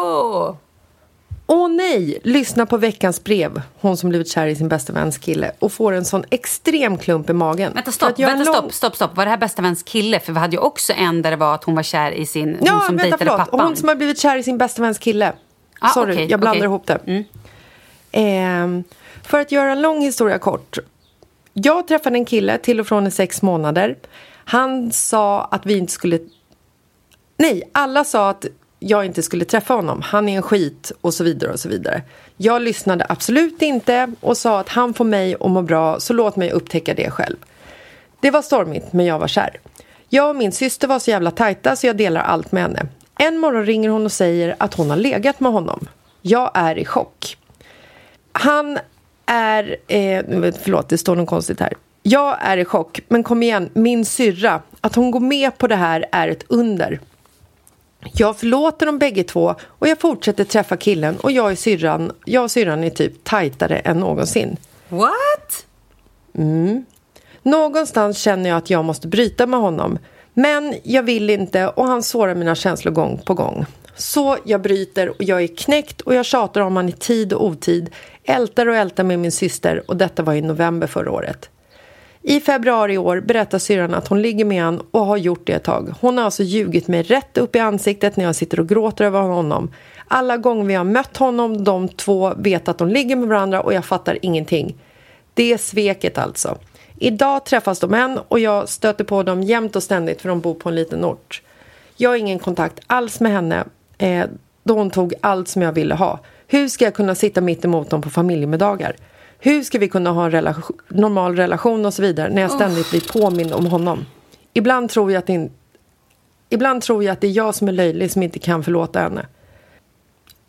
[1.53, 2.19] Åh nej!
[2.23, 3.61] Lyssna på veckans brev.
[3.81, 7.29] Hon som blivit kär i sin bästa väns kille och får en sån extrem klump
[7.29, 7.71] i magen.
[7.75, 9.15] Vänta, stopp, vänta, lång- stopp, stopp, stopp.
[9.17, 10.19] Var det här bästa väns kille?
[10.19, 12.47] För vi hade ju också en där det var att hon var kär i sin,
[12.55, 13.37] hon Ja, som vänta, dejtade förlåt.
[13.37, 13.59] pappan.
[13.59, 15.33] Hon som har blivit kär i sin bästa väns kille.
[15.79, 16.65] Ah, Sorry, okej, jag blandar okej.
[16.65, 16.99] ihop det.
[17.07, 17.23] Mm.
[18.11, 18.83] Ehm,
[19.23, 20.77] för att göra en lång historia kort.
[21.53, 23.97] Jag träffade en kille till och från i sex månader.
[24.45, 26.19] Han sa att vi inte skulle...
[27.37, 28.45] Nej, alla sa att
[28.83, 30.01] jag inte skulle träffa honom.
[30.01, 32.01] Han är en skit och så vidare och så vidare.
[32.37, 36.35] Jag lyssnade absolut inte och sa att han får mig att må bra så låt
[36.35, 37.37] mig upptäcka det själv.
[38.19, 39.59] Det var stormigt, men jag var kär.
[40.09, 42.85] Jag och min syster var så jävla tajta så jag delar allt med henne.
[43.17, 45.87] En morgon ringer hon och säger att hon har legat med honom.
[46.21, 47.37] Jag är i chock.
[48.31, 48.79] Han
[49.25, 49.77] är...
[49.87, 50.23] Eh,
[50.61, 51.73] förlåt, det står något konstigt här.
[52.03, 54.61] Jag är i chock, men kom igen, min syrra.
[54.81, 56.99] Att hon går med på det här är ett under.
[58.13, 62.43] Jag förlåter dem bägge två och jag fortsätter träffa killen och jag, är syrran, jag
[62.43, 64.57] och syrran är typ tajtare än någonsin.
[64.89, 65.65] What?
[67.43, 69.99] Någonstans känner jag att jag måste bryta med honom.
[70.33, 73.65] Men jag vill inte och han sårar mina känslor gång på gång.
[73.95, 77.45] Så jag bryter och jag är knäckt och jag tjatar om han i tid och
[77.45, 77.89] otid.
[78.23, 81.49] Ältar och ältar med min syster och detta var i november förra året.
[82.23, 85.53] I februari i år berättar syrran att hon ligger med han och har gjort det
[85.53, 85.93] ett tag.
[86.01, 89.21] Hon har alltså ljugit mig rätt upp i ansiktet när jag sitter och gråter över
[89.21, 89.71] honom.
[90.07, 93.73] Alla gånger vi har mött honom, de två vet att de ligger med varandra och
[93.73, 94.75] jag fattar ingenting.
[95.33, 96.57] Det är sveket alltså.
[96.97, 100.53] Idag träffas de än och jag stöter på dem jämt och ständigt för de bor
[100.53, 101.41] på en liten ort.
[101.97, 103.63] Jag har ingen kontakt alls med henne
[103.97, 104.25] eh,
[104.63, 106.19] då hon tog allt som jag ville ha.
[106.47, 108.95] Hur ska jag kunna sitta mitt emot dem på familjemiddagar?
[109.43, 112.89] Hur ska vi kunna ha en relation, normal relation och så vidare när jag ständigt
[112.89, 114.05] blir påmind om honom?
[114.53, 115.51] Ibland tror jag att in,
[116.49, 119.25] ibland tror jag att det är jag som är löjlig som inte kan förlåta henne.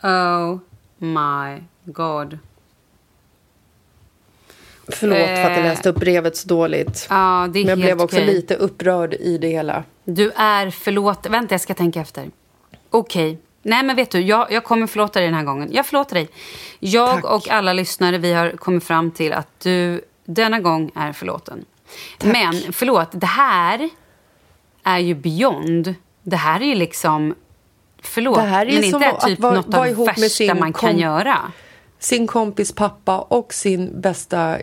[0.03, 0.59] Oh
[0.99, 2.39] my god.
[4.89, 5.65] Förlåt för att jag Eh.
[5.65, 7.07] läste upp brevet så dåligt.
[7.11, 8.27] Ja, det är Men jag blev också okej.
[8.35, 9.85] lite upprörd i det hela.
[10.05, 11.27] Du är förlåt...
[11.31, 12.31] Vänta, jag ska tänka efter.
[12.91, 13.39] Okej.
[13.63, 15.69] Nej, men vet du, jag, jag kommer förlåta dig den här gången.
[15.73, 16.29] Jag förlåter dig.
[16.81, 17.25] Jag Tack.
[17.25, 21.65] och alla lyssnare, vi har kommit fram till att du denna gång är förlåten.
[22.23, 23.89] Men förlåt, det här
[24.83, 25.95] är ju beyond.
[26.23, 27.35] Det här är ju liksom...
[28.03, 30.99] Förlåt, Det här är men inte typ vara- något vara av det värsta man kan
[30.99, 31.39] göra.
[31.99, 34.57] Sin kompis pappa och sin bästa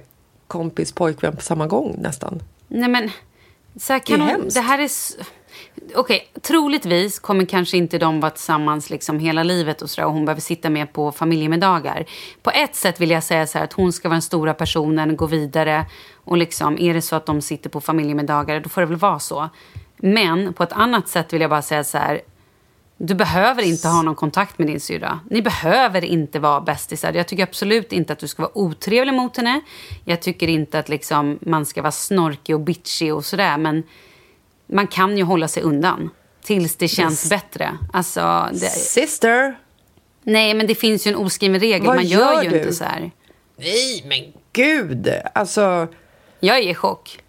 [0.47, 2.39] kompis pojkvän på samma gång nästan.
[2.67, 3.11] Nej men,
[3.79, 4.55] så här kan Det är hon, hemskt.
[4.55, 4.89] det här är
[6.09, 10.13] s- troligtvis kommer kanske inte de vara tillsammans liksom hela livet och, så där, och
[10.13, 12.05] hon behöver sitta med på familjemiddagar.
[12.43, 15.17] På ett sätt vill jag säga så här att hon ska vara den stora personen,
[15.17, 15.85] gå vidare
[16.15, 19.19] och liksom, är det så att de sitter på familjemiddagar, då får det väl vara
[19.19, 19.49] så.
[19.97, 22.21] Men på ett annat sätt vill jag bara säga så här,
[23.01, 25.19] du behöver inte ha någon kontakt med din syrra.
[25.29, 27.13] Ni behöver inte vara bästisar.
[27.13, 29.61] Jag tycker absolut inte att du ska vara otrevlig mot henne.
[30.05, 33.57] Jag tycker inte att liksom man ska vara snorkig och bitchig och sådär.
[33.57, 33.83] Men
[34.69, 36.09] man kan ju hålla sig undan
[36.41, 37.29] tills det känns Yes.
[37.29, 37.77] bättre.
[37.93, 39.59] Alltså, det, Sister!
[40.23, 41.85] nej, men det finns ju en oskriven regel.
[41.87, 42.57] Vad man gör, gör ju du?
[42.57, 43.11] inte så här.
[43.57, 45.13] Nej, men gud!
[45.33, 45.87] Alltså,
[46.39, 47.19] Jag är i chock.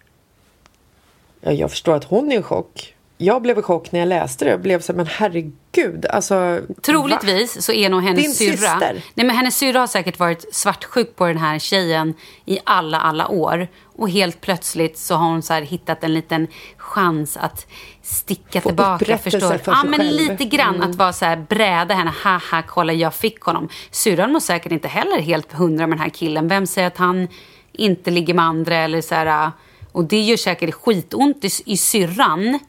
[1.41, 2.95] Ja, jag förstår att hon är i chock.
[3.23, 4.51] Jag blev i chock när jag läste det.
[4.51, 6.05] Jag blev så här, men herregud.
[6.05, 7.61] Alltså, Troligtvis va?
[7.61, 8.51] så är nog hennes Din syrra...
[8.55, 9.03] syster?
[9.13, 12.13] Nej, men hennes syrra har säkert varit svartsjuk på den här tjejen
[12.45, 13.67] i alla, alla år.
[13.95, 16.47] Och helt plötsligt så har hon så hittat en liten
[16.77, 17.67] chans att
[18.01, 19.17] sticka Få tillbaka.
[19.17, 19.57] Förstår.
[19.57, 20.11] för Ja, men själv.
[20.11, 20.89] lite grann Mm.
[20.89, 22.13] att vara så här bräda henne.
[22.23, 23.69] Haha, kolla jag fick honom.
[23.91, 26.47] Syrran mår säkert inte heller helt hundra med den här killen.
[26.47, 27.27] Vem säger att han
[27.73, 29.51] inte ligger med andra eller så här...
[29.91, 32.59] Och det gör säkert skitont i, i syrran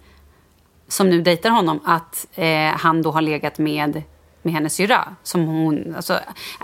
[0.93, 4.03] som nu dejtar honom att eh, han då har legat med,
[4.43, 5.17] med hennes syrra.
[5.23, 6.13] Som hon, alltså,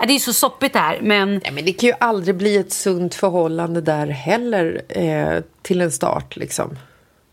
[0.01, 1.41] äh, det är så soppigt det här, men...
[1.45, 5.91] Ja, men det kan ju aldrig bli ett sunt förhållande där heller eh, till en
[5.91, 6.35] start.
[6.35, 6.77] Liksom.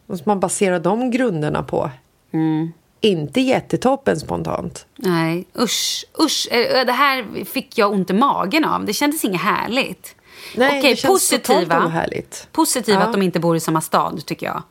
[0.07, 1.91] Måste man basera de grunderna på.
[2.33, 2.73] Mm.
[3.01, 4.87] Inte jättetoppen spontant.
[4.97, 6.05] Nej, usch.
[6.21, 6.49] usch.
[6.51, 8.85] Eh, Det här fick jag ont i magen av.
[8.85, 10.15] Det kändes inget härligt.
[10.57, 11.87] Nej, Okej, det känns totalt positiva.
[11.87, 12.49] ohärligt.
[12.53, 13.07] Positiva Ja.
[13.07, 14.63] att de inte bor i samma stad, tycker jag.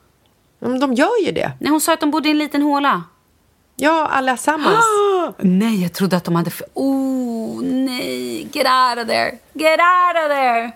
[0.60, 1.52] Men de gör ju det.
[1.60, 3.04] Nej, hon sa att de bodde i en liten håla.
[3.76, 4.86] Ja, allesammans.
[5.38, 6.52] Nej, jag trodde att de hade...
[6.74, 8.42] Oh, nej.
[8.54, 9.38] Get out of there.
[9.54, 10.72] Get out of there.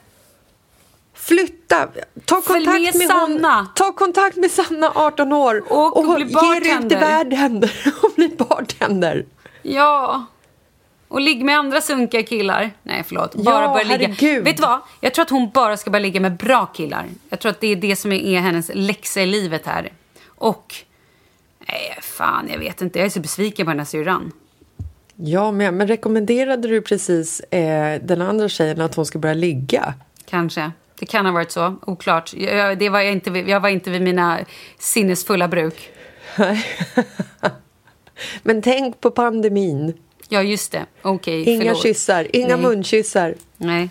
[1.14, 1.88] Flytta!
[2.26, 3.56] Ta Följ kontakt med med, Sanna.
[3.58, 3.68] hon.
[3.76, 5.64] Ta kontakt med Sanna, 18 år.
[5.74, 7.00] Och bli ge er ut i bartender.
[7.00, 7.64] världen
[8.02, 9.26] och bli bartender.
[9.62, 10.26] Ja.
[11.10, 12.72] Och ligg med andra sunkiga killar.
[12.84, 13.36] Nej, förlåt.
[13.36, 14.42] Bara Ja, börja ligga.
[14.42, 14.80] Vet du vad?
[15.02, 17.06] Jag tror att hon bara ska börja ligga med bra killar.
[17.30, 19.92] Jag tror att det är det som är hennes läxa i livet här.
[20.28, 20.76] Och...
[21.68, 23.00] Nej, fan, jag vet inte.
[23.00, 24.32] Jag är så besviken på den här syrran.
[25.16, 29.94] Ja, men, men rekommenderade du precis eh, den andra tjejen att hon ska börja ligga?
[30.26, 30.72] Kanske.
[31.00, 31.76] Det kan ha varit så.
[31.82, 32.34] Oklart.
[32.34, 34.40] Jag, det var jag, inte, jag var inte vid mina
[34.78, 35.92] sinnesfulla bruk.
[38.44, 39.94] Men tänk på pandemin.
[40.32, 40.86] Ja, just det.
[41.02, 41.84] Okej, Inga förlåt.
[41.84, 42.66] kyssar, inga Nej.
[42.66, 43.36] munkyssar.
[43.58, 43.90] Nej.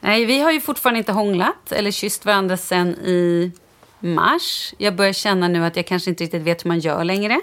[0.00, 3.50] Nej, vi har ju fortfarande inte hånglat eller kysst varandra sen i
[4.00, 4.74] mars.
[4.78, 7.40] Jag börjar känna nu att jag kanske inte riktigt vet hur man gör längre.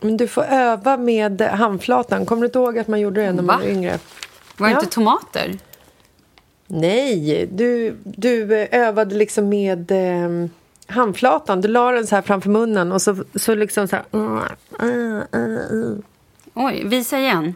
[0.00, 2.26] Men du får öva med handflatan.
[2.26, 3.64] Kommer du inte ihåg att man gjorde det när man Va?
[3.64, 3.98] var yngre?
[4.56, 4.78] Var det Ja.
[4.80, 5.58] inte tomater?
[6.66, 10.48] Nej, du, du övade liksom med eh,
[10.86, 11.60] handflatan.
[11.60, 14.04] Du la den så här framför munnen och så, så liksom så här...
[16.54, 17.54] Oj, visa igen.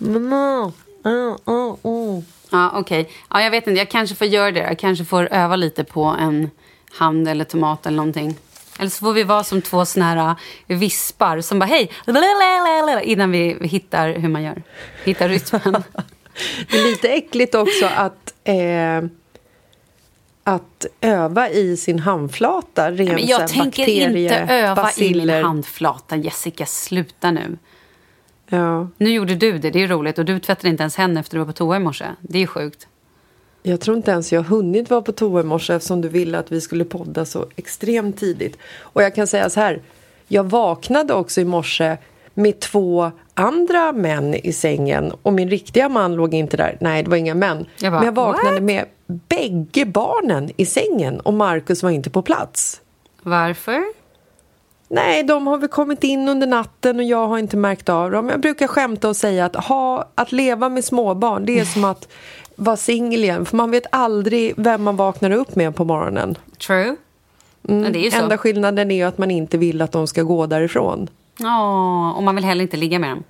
[0.00, 0.32] Mm,
[1.04, 2.22] mm, mm, mm.
[2.50, 3.10] Ja, okej.
[3.30, 4.60] Ja, jag vet inte, jag kanske får göra det.
[4.60, 6.50] Jag kanske får öva lite på en
[6.92, 8.36] hand eller tomat eller någonting.
[8.78, 11.90] Eller så får vi vara som två såna här uh, vispar som bara hej,
[13.02, 14.62] innan vi hittar hur man gör.
[15.04, 15.82] Hittar rytmen.
[16.70, 19.02] Det är lite äckligt också att, eh,
[20.48, 22.96] att öva i sin handflata.
[22.96, 25.36] Så här jag tänker bakterie, inte öva i baciller.
[25.36, 26.16] min handflata.
[26.16, 27.58] Jessica, sluta nu.
[28.48, 30.18] Ja, Nu gjorde du det, det är roligt.
[30.18, 32.04] Och du tvättade inte ens händerna efter du var på toa i morse.
[32.20, 32.86] Det är sjukt.
[33.62, 36.52] jag tror inte ens jag hunnit vara på toa i morse eftersom du ville att
[36.52, 38.58] vi skulle podda så extremt tidigt.
[38.78, 39.82] Och jag kan säga så här.
[40.28, 41.96] Jag vaknade också i morse
[42.34, 46.76] med två andra män i sängen och min riktiga man låg inte där.
[46.80, 47.66] Nej, det var inga män.
[47.80, 52.10] Jag bara, Men jag vaknade "What?" med bägge barnen i sängen och Markus var inte
[52.10, 52.80] på plats.
[53.22, 53.84] Varför?
[54.88, 58.28] Nej, de har väl kommit in under natten och jag har inte märkt av dem.
[58.28, 62.08] Jag brukar skämta och säga att ha, att leva med småbarn, det är som att
[62.56, 63.44] vara singel igen.
[63.46, 66.38] För man vet aldrig vem man vaknar upp med på morgonen.
[66.66, 66.96] True.
[67.62, 68.16] Det ju så.
[68.22, 71.08] Enda skillnaden är att man inte vill att de ska gå därifrån.
[71.38, 73.24] Ja, och man vill heller inte ligga med dem.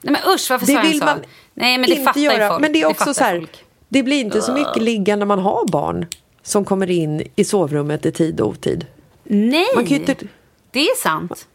[0.00, 1.06] Nej men usch, varför Det sa jag vill så?
[1.06, 1.18] man
[1.54, 2.48] Nej, men det fattar ju göra.
[2.48, 2.60] folk.
[2.60, 3.63] Men det är också fattar så här, folk.
[3.94, 6.06] Det blir inte så mycket ligga när man har barn
[6.42, 8.86] som kommer in i sovrummet i tid och otid.
[9.24, 10.16] Nej, Man kan inte,
[10.70, 11.48] det är sant.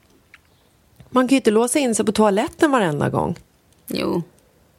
[1.09, 3.35] man kan ju inte låsa in sig på toaletten varenda gång.
[3.87, 4.23] Jo,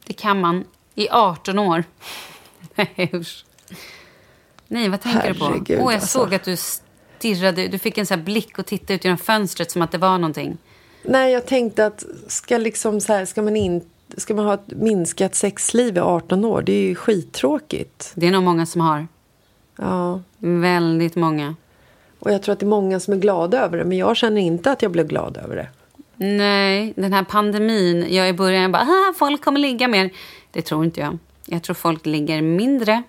[0.05, 0.63] det kan man.
[0.95, 1.83] I 18 år.
[2.75, 3.45] Nej, usch.
[4.67, 5.85] Nej, vad tänker du Herregud, på?
[5.85, 6.19] Åh, jag alltså.
[6.19, 7.67] såg att du stirrade.
[7.67, 10.17] Du fick en sån här blick och tittade ut genom fönstret som att det var
[10.17, 10.57] någonting.
[11.03, 13.81] Nej, jag tänkte att ska, liksom så här, ska, man in,
[14.17, 16.61] ska man ha ett minskat sexliv i 18 år?
[16.61, 18.11] Det är ju skittråkigt.
[18.15, 19.07] Det är nog många som har.
[19.77, 20.21] Ja.
[20.37, 21.55] Väldigt många.
[22.19, 24.41] Och jag tror att det är många som är glada över det, men jag känner
[24.41, 25.67] inte att jag blev glad över det.
[26.15, 28.05] Nej, den här pandemin.
[28.09, 30.09] Jag i början bara, ah, folk kommer ligga mer.
[30.51, 31.17] Det tror inte jag.
[31.45, 33.03] Jag tror folk ligger mindre.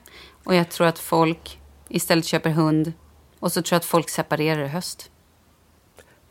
[0.44, 2.92] Och jag tror att folk istället köper hund.
[3.38, 5.10] Och så tror jag att folk separerar i höst.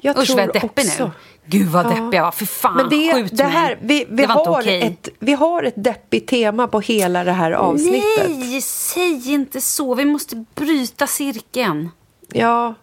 [0.01, 1.05] Jag Usch, tror vad jag är deppig också.
[1.05, 1.11] nu.
[1.51, 2.31] Gud, vad deppig jag var.
[2.31, 4.81] Fy fan, Men det, skjut det här, vi, vi, det har okej.
[4.81, 8.29] ett, vi har ett deppigt tema på hela det här avsnittet.
[8.29, 9.95] Nej, säg inte så.
[9.95, 11.89] Vi måste bryta cirkeln.
[12.33, 12.73] Ja.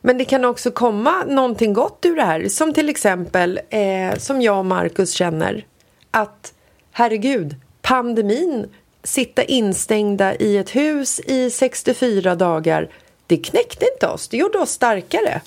[0.00, 2.48] Men det kan också komma någonting gott ur det här.
[2.48, 5.66] Som till exempel, eh, som jag och Markus känner,
[6.10, 6.52] att
[6.92, 8.68] herregud, pandemin,
[9.02, 12.88] sitta instängda i ett hus i 64 dagar,
[13.26, 14.28] det knäckte inte oss.
[14.28, 15.40] Det gjorde oss starkare.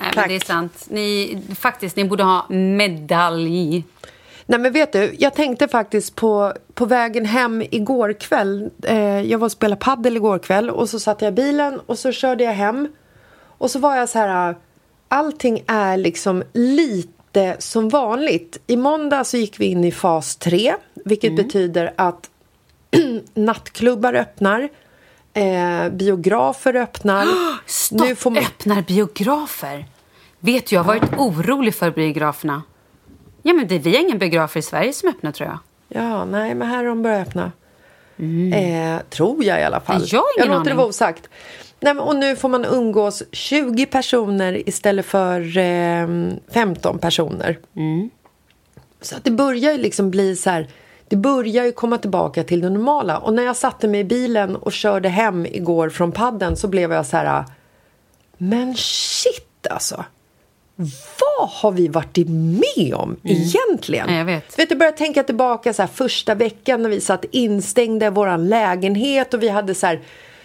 [0.00, 0.28] Nej, men Tack.
[0.28, 0.86] det är sant.
[0.88, 3.84] Ni, faktiskt, ni borde ha medalj.
[4.46, 8.70] Nej men vet du, jag tänkte faktiskt på, på vägen hem igår kväll.
[8.82, 11.98] Eh, jag var och spelade paddel igår kväll och så satt jag i bilen och
[11.98, 12.88] så körde jag hem.
[13.42, 14.56] Och så var jag så här,
[15.08, 18.60] allting är liksom lite som vanligt.
[18.66, 22.30] I måndag så gick vi in i fas 3, vilket betyder att
[23.34, 24.68] nattklubbar öppnar,
[25.34, 27.26] eh, biografer öppnar.
[27.66, 28.00] Stopp!
[28.00, 29.86] Nu får man- Öppnar biografer.
[30.40, 32.62] Vet du, jag har varit orolig för biograferna.
[33.42, 35.58] Ja, men det, vi har ingen biografer i Sverige som öppnar, tror jag.
[36.02, 37.52] Ja, nej, men här har de börjat öppna.
[38.54, 39.96] Eh, tror jag i alla fall.
[39.96, 40.08] Mm.
[40.12, 40.76] Jag ingen låter det aning.
[40.76, 41.28] vara osagt.
[41.80, 46.08] Nej, men, och nu får man umgås 20 personer istället för eh,
[46.54, 47.58] 15 personer.
[47.76, 48.10] Mm.
[49.00, 50.68] Så att det börjar ju liksom bli så här...
[51.10, 53.18] Det börjar ju komma tillbaka till det normala.
[53.18, 56.92] Och när jag satte mig i bilen och körde hem igår från padden så blev
[56.92, 57.44] jag så här...
[58.38, 60.04] Men shit alltså!
[61.20, 64.08] Vad har vi varit med om egentligen?
[64.08, 64.14] Mm.
[64.14, 64.58] Ja, jag vet.
[64.58, 68.38] Vet du, börjar tänka tillbaka så här, första veckan när vi satt instängda i vår
[68.38, 70.00] lägenhet och vi hade så här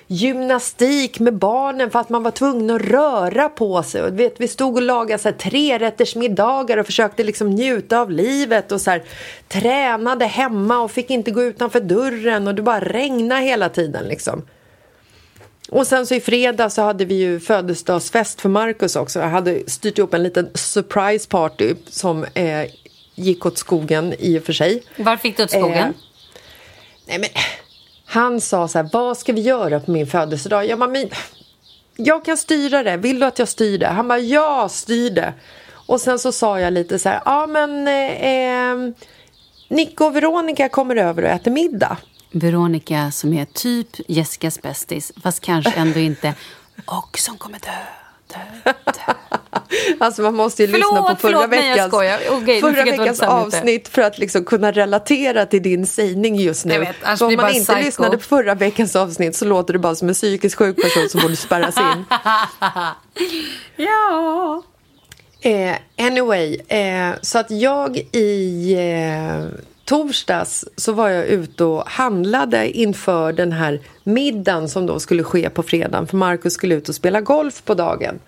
[0.07, 4.01] gymnastik med barnen för att man var tvungen att röra på sig.
[4.01, 8.11] Och, du vet, vi stod och lagade så här, trerättersmiddagar och försökte liksom njuta av
[8.11, 9.03] livet och så här,
[9.47, 14.41] tränade hemma och fick inte gå utanför dörren och det bara regnade hela tiden liksom.
[15.69, 19.19] Och sen så i fredag så hade vi ju födelsedagsfest för Marcus också.
[19.19, 22.65] Jag hade styrt ihop en liten surprise party som eh,
[23.15, 24.83] gick åt skogen i och för sig.
[24.97, 25.77] Varför gick det åt skogen?
[25.77, 25.91] Eh,
[27.07, 27.29] nej men,
[28.05, 30.65] han sa så här, vad ska vi göra på min födelsedag?
[30.65, 31.09] Jag bara, min,
[31.95, 32.97] jag kan styra det.
[32.97, 33.87] Vill du att jag styr det?
[33.87, 35.33] Han bara, ja, styr det.
[35.87, 38.93] Och sen så sa jag lite så här, ja men eh, ehm,
[39.69, 41.97] Nico och Veronica kommer över och äter middag.
[42.31, 46.33] Veronica som är typ Jessicas bästis, fast kanske ändå inte.
[46.85, 47.94] Och som kommer dö.
[49.99, 51.93] Alltså man måste ju Förlåt, lyssna på förra förlåt, nej, veckans.
[52.29, 56.79] Okej, nu förra veckans avsnitt för att liksom kunna relatera till din sägning just nu.
[56.79, 57.85] Vet, annars så om man inte psycho.
[57.85, 61.21] lyssnade på förra veckans avsnitt så låter det bara som en psykiskt sjuk person som
[61.21, 62.05] borde spärras in.
[63.75, 64.63] Ja.
[65.41, 72.77] Eh, anyway, eh, så att jag i eh, torsdags så var jag ute och handlade
[72.77, 76.95] inför den här middagen som då skulle ske på fredagen för Markus skulle ut och
[76.95, 78.19] spela golf på dagen.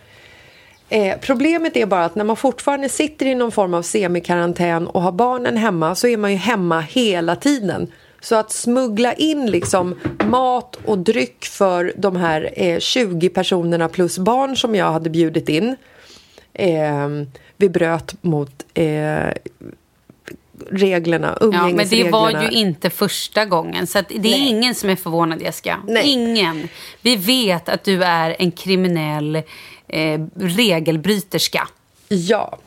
[0.90, 5.02] Eh, problemet är bara att när man fortfarande sitter i någon form av semikarantän och
[5.02, 7.92] har barnen hemma så är man ju hemma hela tiden.
[8.22, 14.20] Så att smuggla in liksom mat och dryck för de här eh, 20 personerna plus
[14.20, 15.76] barn som jag hade bjudit in.
[16.54, 17.08] Eh,
[17.58, 19.30] vi bröt mot eh,
[20.72, 22.12] reglerna, Ja, men det umgängesreglerna.
[22.18, 23.88] var ju inte första gången.
[23.88, 24.48] Så det är Nej.
[24.50, 25.78] ingen som är förvånad, Jessica.
[25.88, 26.08] Nej.
[26.10, 26.68] Ingen.
[27.02, 29.36] Vi vet att du är en kriminell
[29.88, 31.68] eh, regelbryterska.
[32.08, 32.58] Ja.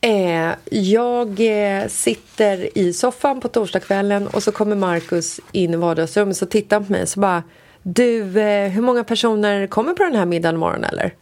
[0.00, 6.42] Eh, jag eh, sitter i soffan på torsdagskvällen och så kommer Markus in i vardagsrummet
[6.42, 7.42] och tittar på mig så bara
[7.82, 11.14] Du, eh, hur många personer kommer på den här middagen imorgon eller?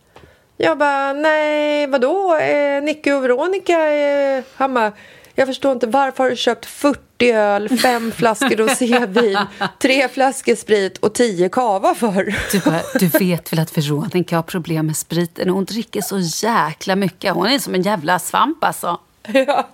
[0.57, 2.37] Jag bara, nej vadå?
[2.37, 3.93] Eh, Nicky och Veronica?
[3.93, 4.93] Eh, han bara,
[5.35, 9.39] jag förstår inte varför har du köpt 40 öl, fem flaskor rosévin,
[9.79, 12.25] tre flaskor sprit och tio kava för?
[12.53, 12.61] Du,
[12.99, 17.35] du vet väl att Veronica har problem med spriten hon dricker så jäkla mycket.
[17.35, 19.01] Hon är som en jävla svamp alltså.
[19.33, 19.69] Ja.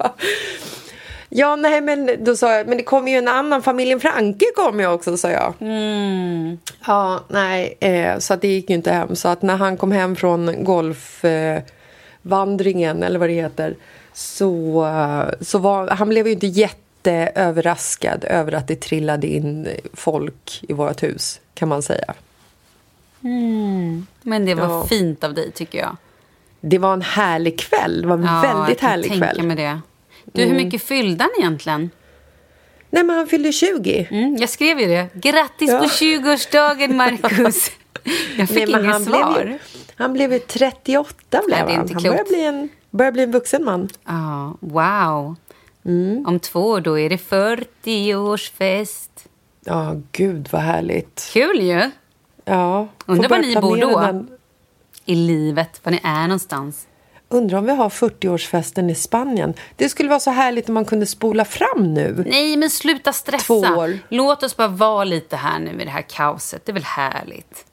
[1.29, 4.81] Ja, nej, men då sa jag, men det kommer ju en annan, familjen Franke kommer
[4.81, 5.55] ju också, sa jag.
[6.87, 9.17] Ja, nej, eh, så det gick ju inte hem.
[9.17, 13.77] Så att när han kom hem från golfvandringen, eh, eller vad det heter,
[14.17, 14.87] så,
[15.41, 21.03] så var, han blev ju inte jätteöverraskad över att det trillade in folk i vårt
[21.03, 22.15] hus, kan man säga.
[24.23, 24.87] Men det var Ja.
[24.87, 25.97] fint av dig tycker jag.
[26.61, 29.43] Det var en härlig kväll, det var en Ja, väldigt härlig tänka kväll.
[29.47, 29.81] Mig det.
[30.25, 31.91] Du, hur mycket fyllde han egentligen?
[32.91, 34.09] Nej, men han fyllde 20.
[34.11, 35.09] Mm, jag skrev ju det.
[35.15, 35.79] Grattis Ja.
[35.79, 37.71] på 20-årsdagen, Marcus.
[38.39, 39.35] Jag fick Nej, inget han svar.
[39.35, 39.59] Blev ju,
[39.97, 41.83] han blev ju 38 blev Nej, han.
[41.83, 43.89] inte Han börjar bli, en, börjar bli en vuxen man.
[44.05, 45.37] Ja, wow.
[45.85, 46.27] Mm.
[46.27, 49.09] Om två år då är det 40-årsfest.
[49.65, 51.31] Ja, gud vad härligt.
[51.33, 51.91] Kul ju.
[52.45, 54.01] Ja, Undrar var ni bor då?
[54.01, 54.29] den.
[55.05, 56.87] I livet, var ni är någonstans.
[57.29, 59.55] Undrar om vi har 40-årsfesten i Spanien.
[59.77, 62.25] Det skulle vara så härligt om man kunde spola fram nu.
[62.27, 63.45] Nej, men sluta stressa.
[63.47, 63.99] Två år.
[64.09, 66.65] Låt oss bara vara lite här nu i det här kaoset.
[66.65, 67.66] Det är väl härligt?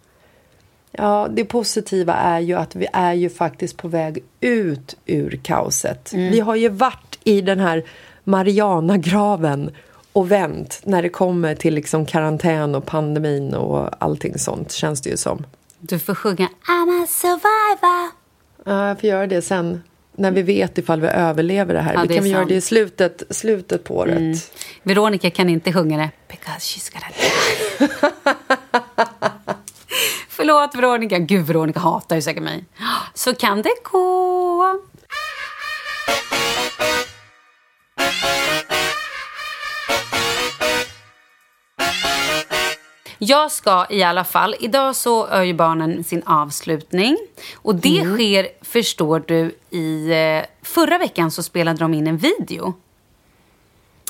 [0.98, 6.14] Ja, det positiva är ju att vi är ju faktiskt på väg ut ur kaoset.
[6.14, 6.32] Mm.
[6.32, 7.84] Vi har ju varit i den här
[8.24, 9.72] Marianagraven
[10.14, 15.10] och vänt när det kommer till liksom karantän och pandemin och allting sånt, känns det
[15.10, 15.46] ju som.
[15.80, 18.12] Du får sjunga I'm a survivor.
[18.66, 19.84] Ja, jag får göra det sen
[20.16, 21.94] när vi vet ifall vi överlever det här.
[21.94, 24.18] Ja, vi det kan är vi göra det i slutet, slutet på året.
[24.18, 24.38] Mm.
[24.84, 26.10] Veronica kan inte sjunga det.
[26.28, 27.90] Because she's gonna die.
[30.36, 31.20] Förlåt Veronica.
[31.20, 32.66] Gud, Veronica hatar ju säkert mig.
[33.14, 34.80] Så kan det gå.
[43.18, 47.18] Jag ska i alla fall, idag så har ju barnen sin avslutning.
[47.56, 48.16] Och det Mm.
[48.16, 50.10] sker, förstår du, i...
[50.12, 52.74] eh, Förra veckan så spelade de in en video.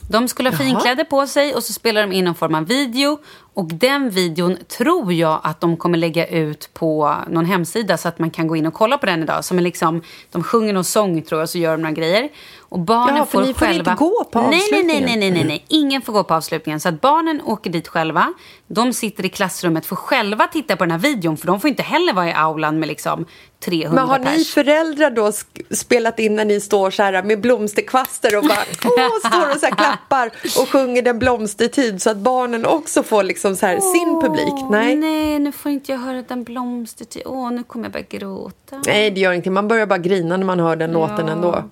[0.10, 0.64] De skulle ha Jaha.
[0.66, 3.20] finkläder på sig och så spelar de in någon form av video.
[3.56, 8.20] Och den videon tror jag att de kommer lägga ut på någon hemsida så att
[8.20, 9.46] man kan gå in och kolla på den idag.
[9.46, 10.02] Som är liksom,
[10.32, 12.30] de sjunger någon sång tror jag och så gör de några grejer.
[12.60, 13.92] Och barnen Ja, för får ni får själva...
[13.92, 15.04] inte gå på nej, nej, nej, avslutningen.
[15.06, 15.66] nej, nej, nej, nej.
[15.68, 16.80] Ingen får gå på avslutningen.
[16.80, 18.34] Så att barnen åker dit själva.
[18.68, 21.38] De sitter i klassrummet, får själva titta på den här videon.
[21.38, 23.26] För de får inte heller vara i aulan med liksom
[23.66, 24.54] 300 Men har ni pers.
[24.54, 25.32] föräldrar då
[25.76, 29.66] spelat in när ni står så här med blomsterkvaster och bara åh, står och så
[29.66, 30.32] här klappar
[30.62, 34.54] och sjunger den blomstertid så att barnen också får liksom så här sin publik?
[34.70, 34.96] Nej.
[34.96, 37.22] Nej, nu får inte jag höra den blomstertid.
[37.26, 38.82] Åh, nu kommer jag börja gråta.
[38.86, 39.54] Nej, det gör ingenting.
[39.54, 41.64] Man börjar bara grina när man hör den låten ändå.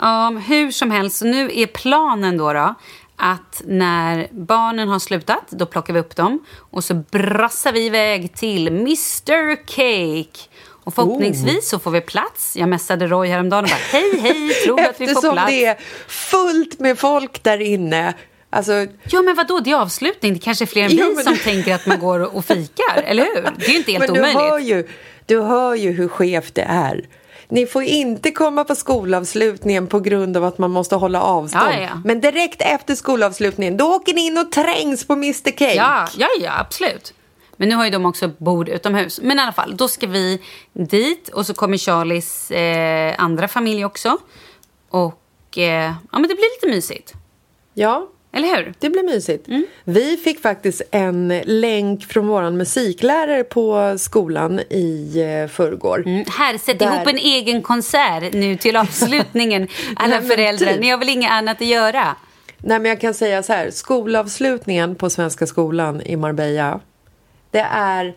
[0.00, 2.74] Ja, hur som helst, så nu är planen då, då
[3.16, 8.34] att när barnen har slutat, då plockar vi upp dem och så brassar vi iväg
[8.34, 10.40] till Mr Cake.
[10.84, 12.56] Och förhoppningsvis så får vi plats.
[12.56, 15.50] Jag messade Roy häromdagen och bara hej, hej, tror att vi får Eftersom plats?
[15.50, 15.76] det är
[16.08, 18.14] fullt med folk där inne.
[18.54, 20.32] Alltså, Ja, men vadå, det är avslutning.
[20.32, 23.24] Det kanske är fler än Jo, vi som tänker att man går och fikar, eller
[23.24, 23.42] hur?
[23.42, 24.40] Det är ju inte helt men du omöjligt.
[24.40, 24.88] hör, ju,
[25.26, 27.08] du hör ju hur skevt det är.
[27.48, 31.64] Ni får inte komma på skolavslutningen på grund av att man måste hålla avstånd.
[31.74, 32.00] Ja, ja.
[32.04, 35.74] Men direkt efter skolavslutningen, då åker ni in och trängs på Mr Cake.
[35.74, 37.14] Ja, ja, ja, absolut.
[37.56, 39.20] Men nu har ju de också bord utomhus.
[39.22, 40.42] Men i alla fall, då ska vi
[40.72, 44.18] dit och så kommer Charlies eh, andra familj också.
[44.90, 47.12] Och eh, ja, men det blir lite mysigt.
[47.74, 48.08] ja.
[48.34, 48.74] Eller hur?
[48.78, 49.48] Det blir mysigt.
[49.48, 49.66] Mm.
[49.84, 56.02] Vi fick faktiskt en länk från vår musiklärare på skolan i eh, förrgår.
[56.06, 56.86] Mm, här, sätt Där.
[56.94, 59.68] ihop en egen konsert nu till avslutningen.
[59.96, 60.80] Alla Nej, föräldrar, typ.
[60.80, 62.16] ni har väl inget annat att göra?
[62.58, 63.70] Nej, men jag kan säga så här.
[63.70, 66.80] Skolavslutningen på Svenska skolan i Marbella.
[67.50, 68.14] Det är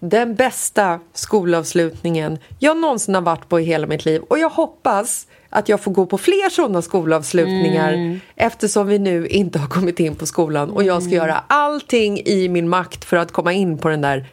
[0.00, 4.22] den bästa skolavslutningen jag någonsin har varit på i hela mitt liv.
[4.22, 8.20] Och jag hoppas att jag får gå på fler sådana skolavslutningar Mm.
[8.36, 11.26] eftersom vi nu inte har kommit in på skolan och jag ska Mm.
[11.28, 14.26] göra allting i min makt för att komma in på den där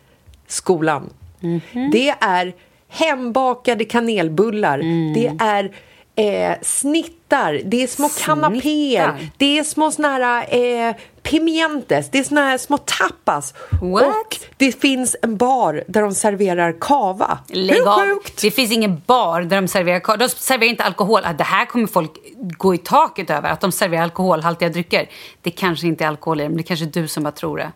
[0.47, 1.09] skolan.
[1.39, 1.89] Mhm.
[1.91, 2.53] Det är
[2.89, 4.79] hembakade kanelbullar.
[4.79, 5.13] Mm.
[5.13, 5.71] Det är
[6.19, 7.61] eh, snittar.
[7.65, 9.29] Det är små kanapéer.
[9.37, 10.55] Det är små såna här
[10.89, 12.11] eh, pimientes.
[12.11, 13.53] Det är såna här små tapas.
[13.81, 14.03] What?
[14.03, 17.37] Och det finns en bar där de serverar kava.
[17.47, 17.99] Lägg av.
[17.99, 18.41] sjukt?
[18.41, 21.21] Det finns ingen bar där de serverar ka- De serverar inte alkohol.
[21.25, 22.11] Ah, Det här kommer folk
[22.57, 23.49] gå i taket över.
[23.49, 25.09] Att de serverar alkoholhaltiga drycker.
[25.41, 27.57] Det kanske inte är alkohol i det, men det kanske är du som bara tror
[27.57, 27.71] det.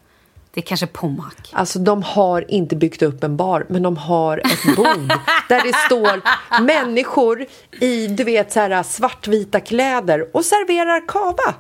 [0.54, 1.34] Det är kanske Pommac.
[1.52, 5.14] Alltså de har inte byggt upp en bar men de har ett bord
[5.50, 6.22] där det står
[6.64, 11.54] människor i du vet så här svartvita kläder och serverar kava.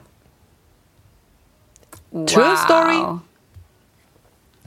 [2.27, 3.17] True story.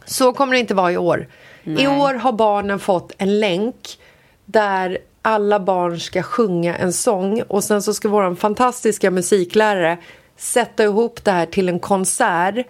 [0.05, 1.29] Så kommer det inte vara i år.
[1.65, 3.99] I år har barnen fått en länk
[4.45, 9.99] där alla barn ska sjunga en sång och sen så ska vår fantastiska musiklärare
[10.37, 12.67] sätta ihop det här till en konsert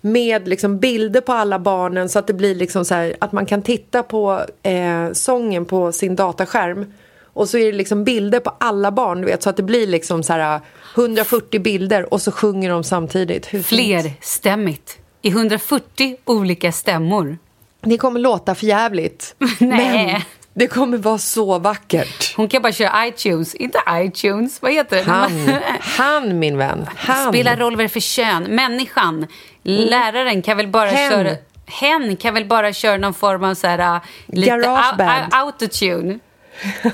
[0.00, 3.46] med liksom bilder på alla barnen så att det blir liksom så här att man
[3.46, 6.92] kan titta på eh, sången på sin dataskärm
[7.32, 9.86] och så är det liksom bilder på alla barn, du vet, så att det blir
[9.86, 10.60] liksom så här
[10.96, 13.54] 140 bilder och så sjunger de samtidigt.
[13.54, 13.62] Hur?
[13.62, 14.98] Flerstämmigt.
[15.22, 17.38] I 140 olika stämmor.
[17.80, 19.34] Det kommer låta för jävligt.
[19.58, 20.12] Nej.
[20.12, 20.20] Men
[20.54, 22.36] det kommer vara så vackert.
[22.36, 23.54] Hon kan bara köra iTunes.
[23.54, 25.02] Inte iTunes, vad heter det?
[25.02, 26.86] Han, han min vän.
[26.96, 27.32] Han.
[27.32, 28.42] Spelar roll vad det är för kön.
[28.42, 29.26] Människan.
[29.62, 31.10] Läraren kan väl bara Hen.
[31.10, 31.36] köra...
[31.66, 35.00] Hen kan väl bara köra någon form av så här, uh, lite Garageband.
[35.00, 36.18] au- au- autotune.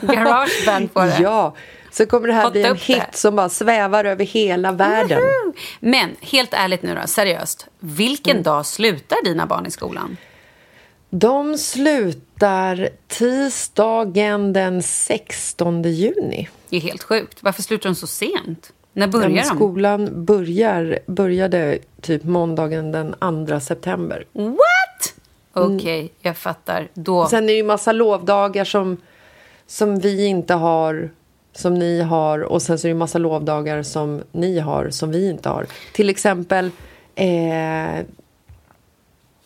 [0.03, 1.19] Garageband på det.
[1.23, 1.55] Ja,
[1.91, 2.93] så kommer det här Fått bli en upp det.
[2.95, 5.21] hit som bara svävar över hela världen.
[5.81, 7.67] Men helt ärligt nu då, seriöst.
[7.81, 8.43] Vilken Mm.
[8.43, 10.17] dag slutar dina barn i skolan?
[11.19, 16.49] De slutar tisdagen den 16 juni.
[16.69, 17.43] Det är helt sjukt.
[17.43, 18.73] Varför slutar de så sent?
[18.93, 19.43] När Ja, börjar de?
[19.43, 23.15] Skolan börjar, började typ måndagen den
[23.49, 24.25] 2 september.
[24.33, 25.15] What?
[25.53, 26.89] Okej, jag fattar.
[26.95, 27.27] Då...
[27.27, 28.97] Sen är det ju massa lovdagar som,
[29.67, 31.11] som vi inte har
[31.53, 35.11] som ni har och sen så är det en massa lovdagar som ni har som
[35.11, 35.67] vi inte har.
[35.93, 36.71] Till exempel
[37.15, 38.05] eh,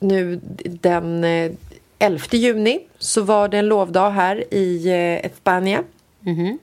[0.00, 1.52] nu den eh,
[1.98, 4.88] 11 juni så var det en lovdag här i
[5.22, 5.84] eh, Spanien.
[6.20, 6.58] Mhm.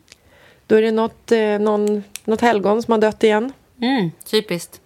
[0.68, 3.54] Då är det något, eh, någon, något helgon som har dött igen.
[3.82, 4.82] Mm, typiskt.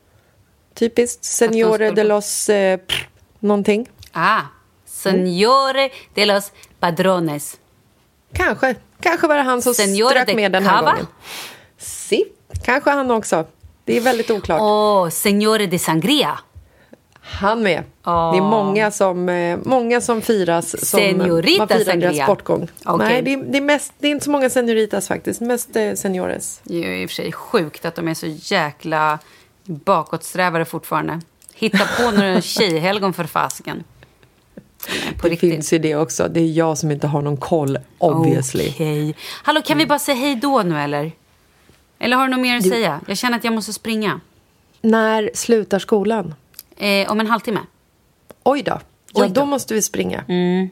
[0.73, 1.23] Typiskt.
[1.25, 2.49] Senore de los...
[2.49, 3.07] Eh, pff,
[3.39, 3.89] någonting.
[4.11, 4.41] Ah,
[4.85, 7.57] Senore de los Padrones.
[8.33, 8.75] Kanske.
[8.99, 10.91] Kanske var det han som Senora strök med den här Cava?
[10.91, 11.07] gången.
[11.77, 12.25] Si.
[12.63, 13.45] Kanske han också.
[13.85, 14.61] Det är väldigt oklart.
[14.61, 16.39] Oh, Senore de Sangria.
[17.31, 17.83] Han med.
[18.05, 18.31] Åh.
[18.31, 22.11] Det är många som, eh, många som firas som Senorita man firar sangria.
[22.11, 22.67] deras bortgång.
[22.85, 23.07] Okej.
[23.07, 25.41] Nej, det är, det, är mest, det är inte så många senioritas faktiskt.
[25.41, 26.61] Mest eh, seniores.
[26.63, 29.19] Det är i och för sig sjukt att de är så jäkla
[29.65, 31.21] bakåtsträvare fortfarande.
[31.53, 33.83] Hitta på några tjejhelgon för fasiken.
[35.17, 35.53] På Det riktigt.
[35.53, 36.27] finns ju det också.
[36.27, 38.69] Det är jag som inte har någon koll, obviously.
[38.69, 39.15] Okej.
[39.43, 41.11] Hallå, kan vi bara säga hej då nu eller?
[41.99, 42.99] Eller har du något mer att säga?
[43.07, 44.19] Jag känner att jag måste springa.
[44.81, 46.35] När slutar skolan?
[46.77, 47.59] Eh, om en halvtimme.
[48.43, 48.79] Oj då.
[49.13, 49.27] Ja, då.
[49.27, 50.23] då måste vi springa.
[50.27, 50.69] Mm.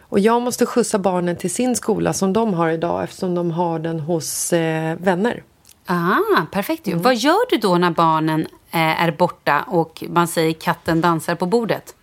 [0.00, 3.78] Och jag måste skjutsa barnen till sin skola som de har idag eftersom de har
[3.78, 5.42] den hos eh, vänner.
[5.86, 6.86] Ah, perfekt.
[6.86, 7.02] Mm.
[7.02, 8.40] Vad gör du då när barnen
[8.70, 11.94] eh, är borta och man säger katten dansar på bordet?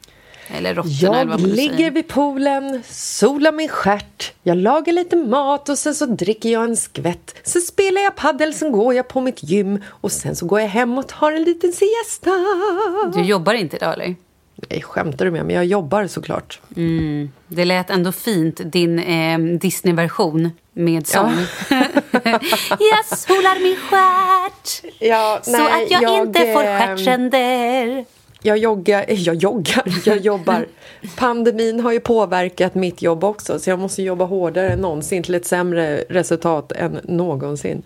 [0.58, 5.96] Eller råttorna Jag ligger vid poolen, solar min stjärt, jag lagar lite mat och sen
[5.96, 7.36] så dricker jag en skvätt.
[7.44, 10.68] Sen spelar jag paddel, sen går jag på mitt gym och sen så går jag
[10.68, 12.32] hem och tar en liten siesta.
[13.14, 14.16] Du jobbar inte idag eller?
[14.70, 16.60] Nej, skämtar du med Men jag jobbar såklart.
[17.48, 21.32] Det lät ändå fint, din eh, Disney-version med sång.
[22.80, 28.06] jag solar min stjärt Ja, så att jag, inte får eh, stjärtränder.
[28.44, 30.66] Jag joggar, jag joggar, jag jobbar.
[31.16, 35.36] Pandemin har ju påverkat mitt jobb också så jag måste jobba hårdare än någonsin till
[35.36, 37.84] ett sämre resultat än någonsin.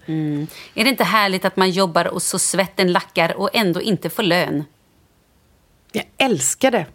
[0.75, 4.23] Är det inte härligt att man jobbar och så svetten lackar och ändå inte får
[4.23, 4.63] lön?
[5.91, 6.85] Jag älskar det.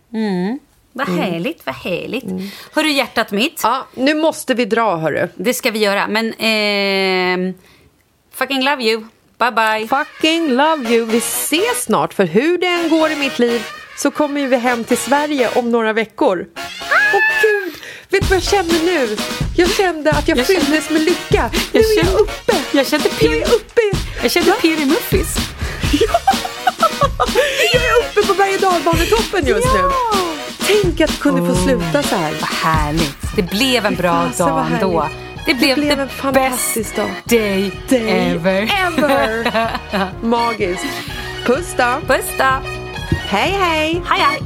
[0.93, 2.25] Vad härligt, vad härligt.
[2.73, 5.29] Hörru hjärtat mitt, Ja, nu måste vi dra hörru.
[5.35, 6.09] det ska vi göra.
[6.09, 7.55] Men ehm,
[8.33, 9.05] fucking love you.
[9.41, 9.89] Bye bye.
[9.89, 11.05] Fucking love you.
[11.07, 13.63] Vi ses snart för hur det än går i mitt liv
[13.99, 16.47] så kommer vi hem till Sverige om några veckor.
[17.15, 17.75] Åh gud!
[18.09, 19.17] Vet du vad jag kände nu?
[19.57, 21.51] Jag kände att jag, Jag fylldes med lycka.
[21.73, 22.57] Nu är jag kände- uppe!
[22.73, 23.81] jag kände Jag är uppe!
[24.23, 25.37] Jag kände Piri Muffis.
[27.73, 29.83] Jag är uppe på berg och dalbanetoppen just nu.
[30.67, 32.33] Tänk att det kunde få sluta så här.
[32.41, 33.17] Vad härligt.
[33.37, 35.09] Det blev en bra dag ändå.
[35.47, 35.47] Härligt.
[35.47, 37.11] Det blev, blev the en fantastisk dag.
[37.25, 38.63] day, Day ever.
[38.87, 39.47] ever.
[40.27, 40.87] Magiskt.
[41.47, 42.01] Puss då.
[42.15, 42.63] Puss då.
[43.29, 44.03] Hej hej.
[44.07, 44.39] Hej, hej.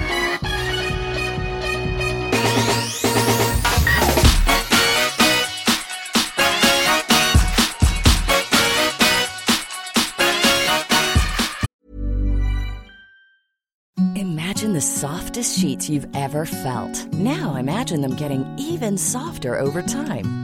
[14.16, 17.12] Imagine the softest sheets you've ever felt.
[17.14, 20.43] Now imagine them getting even softer over time.